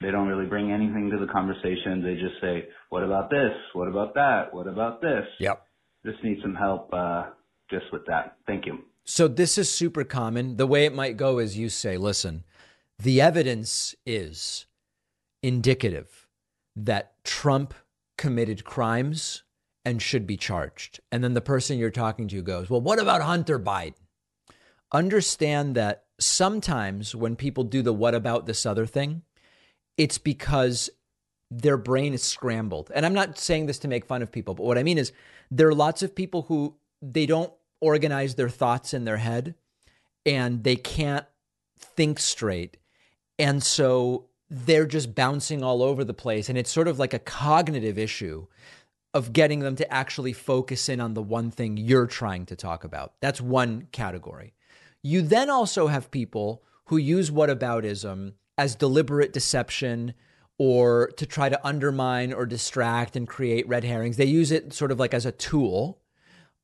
[0.00, 2.02] They don't really bring anything to the conversation.
[2.04, 3.52] They just say, what about this?
[3.72, 4.52] What about that?
[4.54, 5.24] What about this?
[5.40, 5.62] Yep.
[6.04, 7.30] Just need some help uh,
[7.70, 8.36] just with that.
[8.46, 8.78] Thank you.
[9.10, 10.58] So this is super common.
[10.58, 12.44] The way it might go is you say, listen,
[12.98, 14.66] the evidence is
[15.42, 16.28] indicative
[16.76, 17.72] that Trump
[18.18, 19.44] committed crimes
[19.82, 21.00] and should be charged.
[21.10, 23.94] And then the person you're talking to goes, well, what about Hunter Biden?
[24.92, 29.22] Understand that sometimes when people do the what about this other thing,
[29.96, 30.90] it's because
[31.50, 32.90] their brain is scrambled.
[32.94, 35.12] And I'm not saying this to make fun of people, but what I mean is
[35.50, 39.54] there are lots of people who they don't organize their thoughts in their head
[40.26, 41.26] and they can't
[41.78, 42.76] think straight.
[43.38, 46.48] And so they're just bouncing all over the place.
[46.48, 48.46] And it's sort of like a cognitive issue
[49.14, 52.84] of getting them to actually focus in on the one thing you're trying to talk
[52.84, 53.14] about.
[53.20, 54.54] That's one category.
[55.02, 60.14] You then also have people who use whataboutism as deliberate deception
[60.58, 64.16] or to try to undermine or distract and create red herrings.
[64.16, 66.00] They use it sort of like as a tool,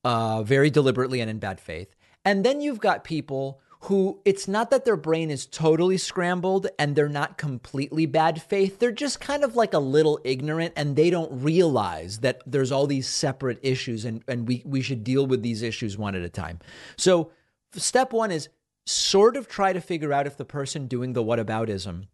[0.05, 1.94] uh, very deliberately and in bad faith.
[2.24, 6.96] And then you've got people who it's not that their brain is totally scrambled and
[6.96, 8.78] they're not completely bad faith.
[8.78, 12.86] They're just kind of like a little ignorant and they don't realize that there's all
[12.86, 16.30] these separate issues and, and we, we should deal with these issues one at a
[16.30, 16.61] time.
[16.96, 17.30] So,
[17.74, 18.48] step one is
[18.86, 22.07] sort of try to figure out if the person doing the whataboutism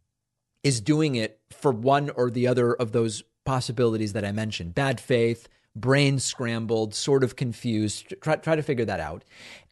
[0.64, 5.00] is doing it for one or the other of those possibilities that I mentioned bad
[5.00, 8.14] faith, brain scrambled, sort of confused.
[8.20, 9.24] Try, try to figure that out.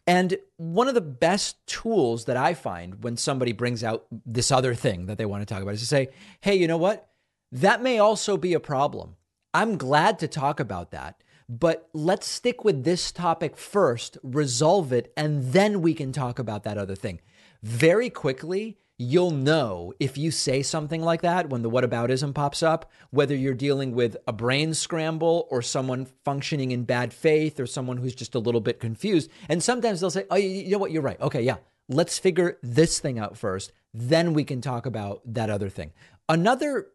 [0.07, 4.73] And one of the best tools that I find when somebody brings out this other
[4.73, 6.09] thing that they want to talk about is to say,
[6.41, 7.09] hey, you know what?
[7.51, 9.17] That may also be a problem.
[9.53, 15.11] I'm glad to talk about that, but let's stick with this topic first, resolve it,
[15.17, 17.19] and then we can talk about that other thing.
[17.61, 22.91] Very quickly, you'll know if you say something like that when the whataboutism pops up,
[23.11, 27.95] whether you're dealing with a brain scramble or someone functioning in bad faith or someone
[27.95, 29.31] who's just a little bit confused.
[29.47, 30.91] And sometimes they'll say, Oh, you know what?
[30.91, 31.19] You're right.
[31.21, 31.55] Okay, yeah.
[31.87, 33.71] Let's figure this thing out first.
[33.93, 35.93] Then we can talk about that other thing.
[36.27, 36.87] Another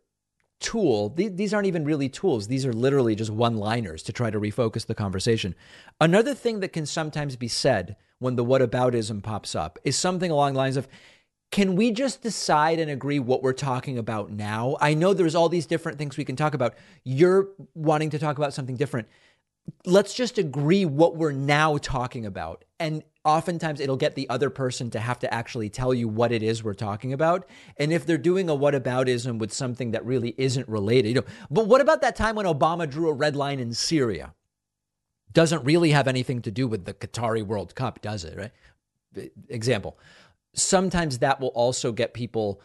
[0.61, 4.39] tool, these aren't even really tools, these are literally just one liners to try to
[4.39, 5.55] refocus the conversation.
[6.01, 10.53] Another thing that can sometimes be said when the whataboutism pops up is something along
[10.53, 10.87] the lines of,
[11.51, 14.77] can we just decide and agree what we're talking about now?
[14.81, 16.75] I know there's all these different things we can talk about.
[17.05, 19.09] You're wanting to talk about something different.
[19.87, 22.65] Let's just agree what we're now talking about.
[22.81, 26.43] And oftentimes it'll get the other person to have to actually tell you what it
[26.43, 27.49] is we're talking about.
[27.79, 31.67] And if they're doing a whataboutism with something that really isn't related, you know, but
[31.67, 34.35] what about that time when Obama drew a red line in Syria?
[35.33, 38.37] Doesn't really have anything to do with the Qatari World Cup, does it?
[38.37, 38.53] Right?
[39.49, 39.97] Example
[40.55, 42.61] sometimes that will also get people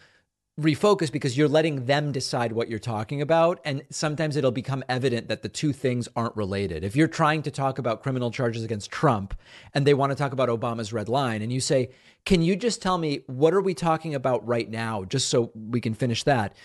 [0.59, 3.59] refocused because you're letting them decide what you're talking about.
[3.63, 6.83] And sometimes it'll become evident that the two things aren't related.
[6.83, 9.33] If you're trying to talk about criminal charges against Trump
[9.73, 11.91] and they want to talk about Obama's red line, and you say,
[12.25, 15.79] Can you just tell me what are we talking about right now, just so we
[15.79, 16.55] can finish that?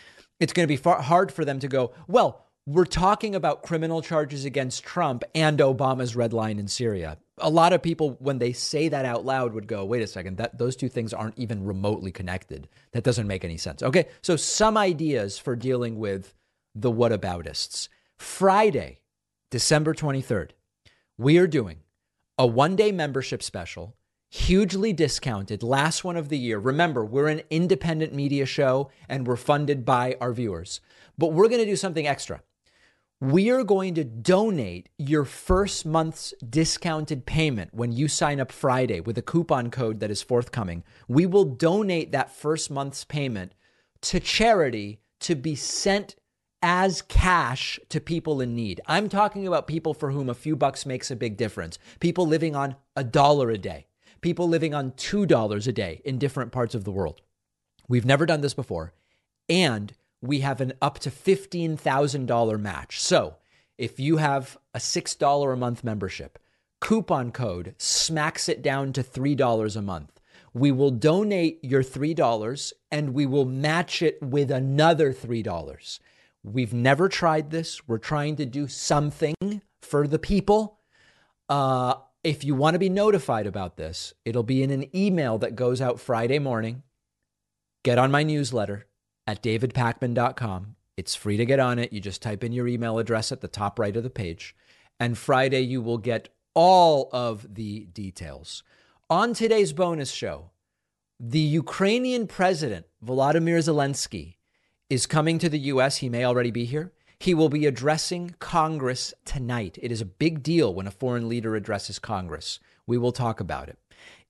[0.41, 4.01] It's going to be far hard for them to go, Well, we're talking about criminal
[4.01, 7.19] charges against Trump and Obama's red line in Syria.
[7.39, 10.39] A lot of people, when they say that out loud, would go, wait a second,
[10.39, 12.69] that those two things aren't even remotely connected.
[12.93, 13.83] That doesn't make any sense.
[13.83, 16.35] Okay, so some ideas for dealing with
[16.75, 17.89] the whataboutists.
[18.17, 19.01] Friday,
[19.51, 20.51] December 23rd,
[21.19, 21.81] we are doing
[22.39, 23.95] a one day membership special,
[24.31, 26.59] hugely discounted, last one of the year.
[26.59, 30.81] Remember, we're an independent media show and we're funded by our viewers,
[31.19, 32.41] but we're going to do something extra
[33.21, 39.01] we are going to donate your first month's discounted payment when you sign up Friday
[39.01, 40.83] with a coupon code that is forthcoming.
[41.09, 43.55] We will donate that first month's payment
[44.03, 46.17] to charity to be sent
[46.61, 48.81] as cash to people in need.
[48.87, 51.79] I'm talking about people for whom a few bucks makes a big difference.
[52.01, 53.87] People living on a dollar a day,
[54.23, 57.21] people living on $2 a day in different parts of the world.
[57.89, 58.93] We've never done this before.
[59.49, 59.93] And
[60.27, 63.01] we have an up to $15,000 match.
[63.01, 63.37] So
[63.77, 66.39] if you have a $6 a month membership,
[66.81, 70.21] coupon code smacks it down to $3 a month.
[70.53, 75.99] We will donate your $3 and we will match it with another $3.
[76.43, 77.87] We've never tried this.
[77.89, 80.79] We're trying to do something for the people.
[81.49, 85.57] Uh, if you want to be notified about this, it'll be in an email that
[85.57, 86.83] goes out Friday morning.
[87.83, 88.87] Get on my newsletter
[89.27, 90.77] at davidpakman.com.
[90.97, 91.93] It's free to get on it.
[91.93, 94.55] You just type in your email address at the top right of the page.
[95.01, 98.63] And Friday, you will get all of the details.
[99.11, 100.51] On today's bonus show,
[101.19, 104.37] the Ukrainian president, Volodymyr Zelensky,
[104.89, 105.99] is coming to the U.S.
[105.99, 106.93] He may already be here.
[107.19, 109.79] He will be addressing Congress tonight.
[109.81, 112.61] It is a big deal when a foreign leader addresses Congress.
[112.87, 113.79] We will talk about it.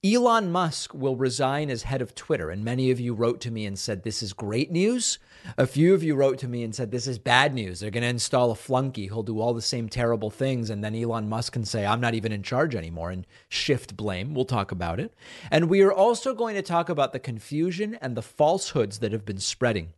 [0.05, 2.51] Elon Musk will resign as head of Twitter.
[2.51, 5.17] And many of you wrote to me and said, This is great news.
[5.57, 7.79] A few of you wrote to me and said, This is bad news.
[7.79, 9.07] They're going to install a flunky.
[9.07, 10.69] He'll do all the same terrible things.
[10.69, 14.35] And then Elon Musk can say, I'm not even in charge anymore and shift blame.
[14.35, 15.11] We'll talk about it.
[15.49, 19.25] And we are also going to talk about the confusion and the falsehoods that have
[19.25, 19.93] been spreading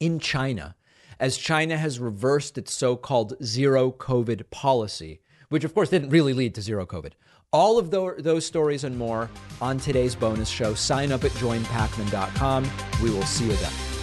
[0.00, 0.76] in China
[1.20, 5.20] as China has reversed its so called zero COVID policy,
[5.50, 7.12] which of course didn't really lead to zero COVID.
[7.56, 9.30] All of those stories and more
[9.62, 10.74] on today's bonus show.
[10.74, 12.70] Sign up at joinpakman.com.
[13.02, 13.95] We will see you then.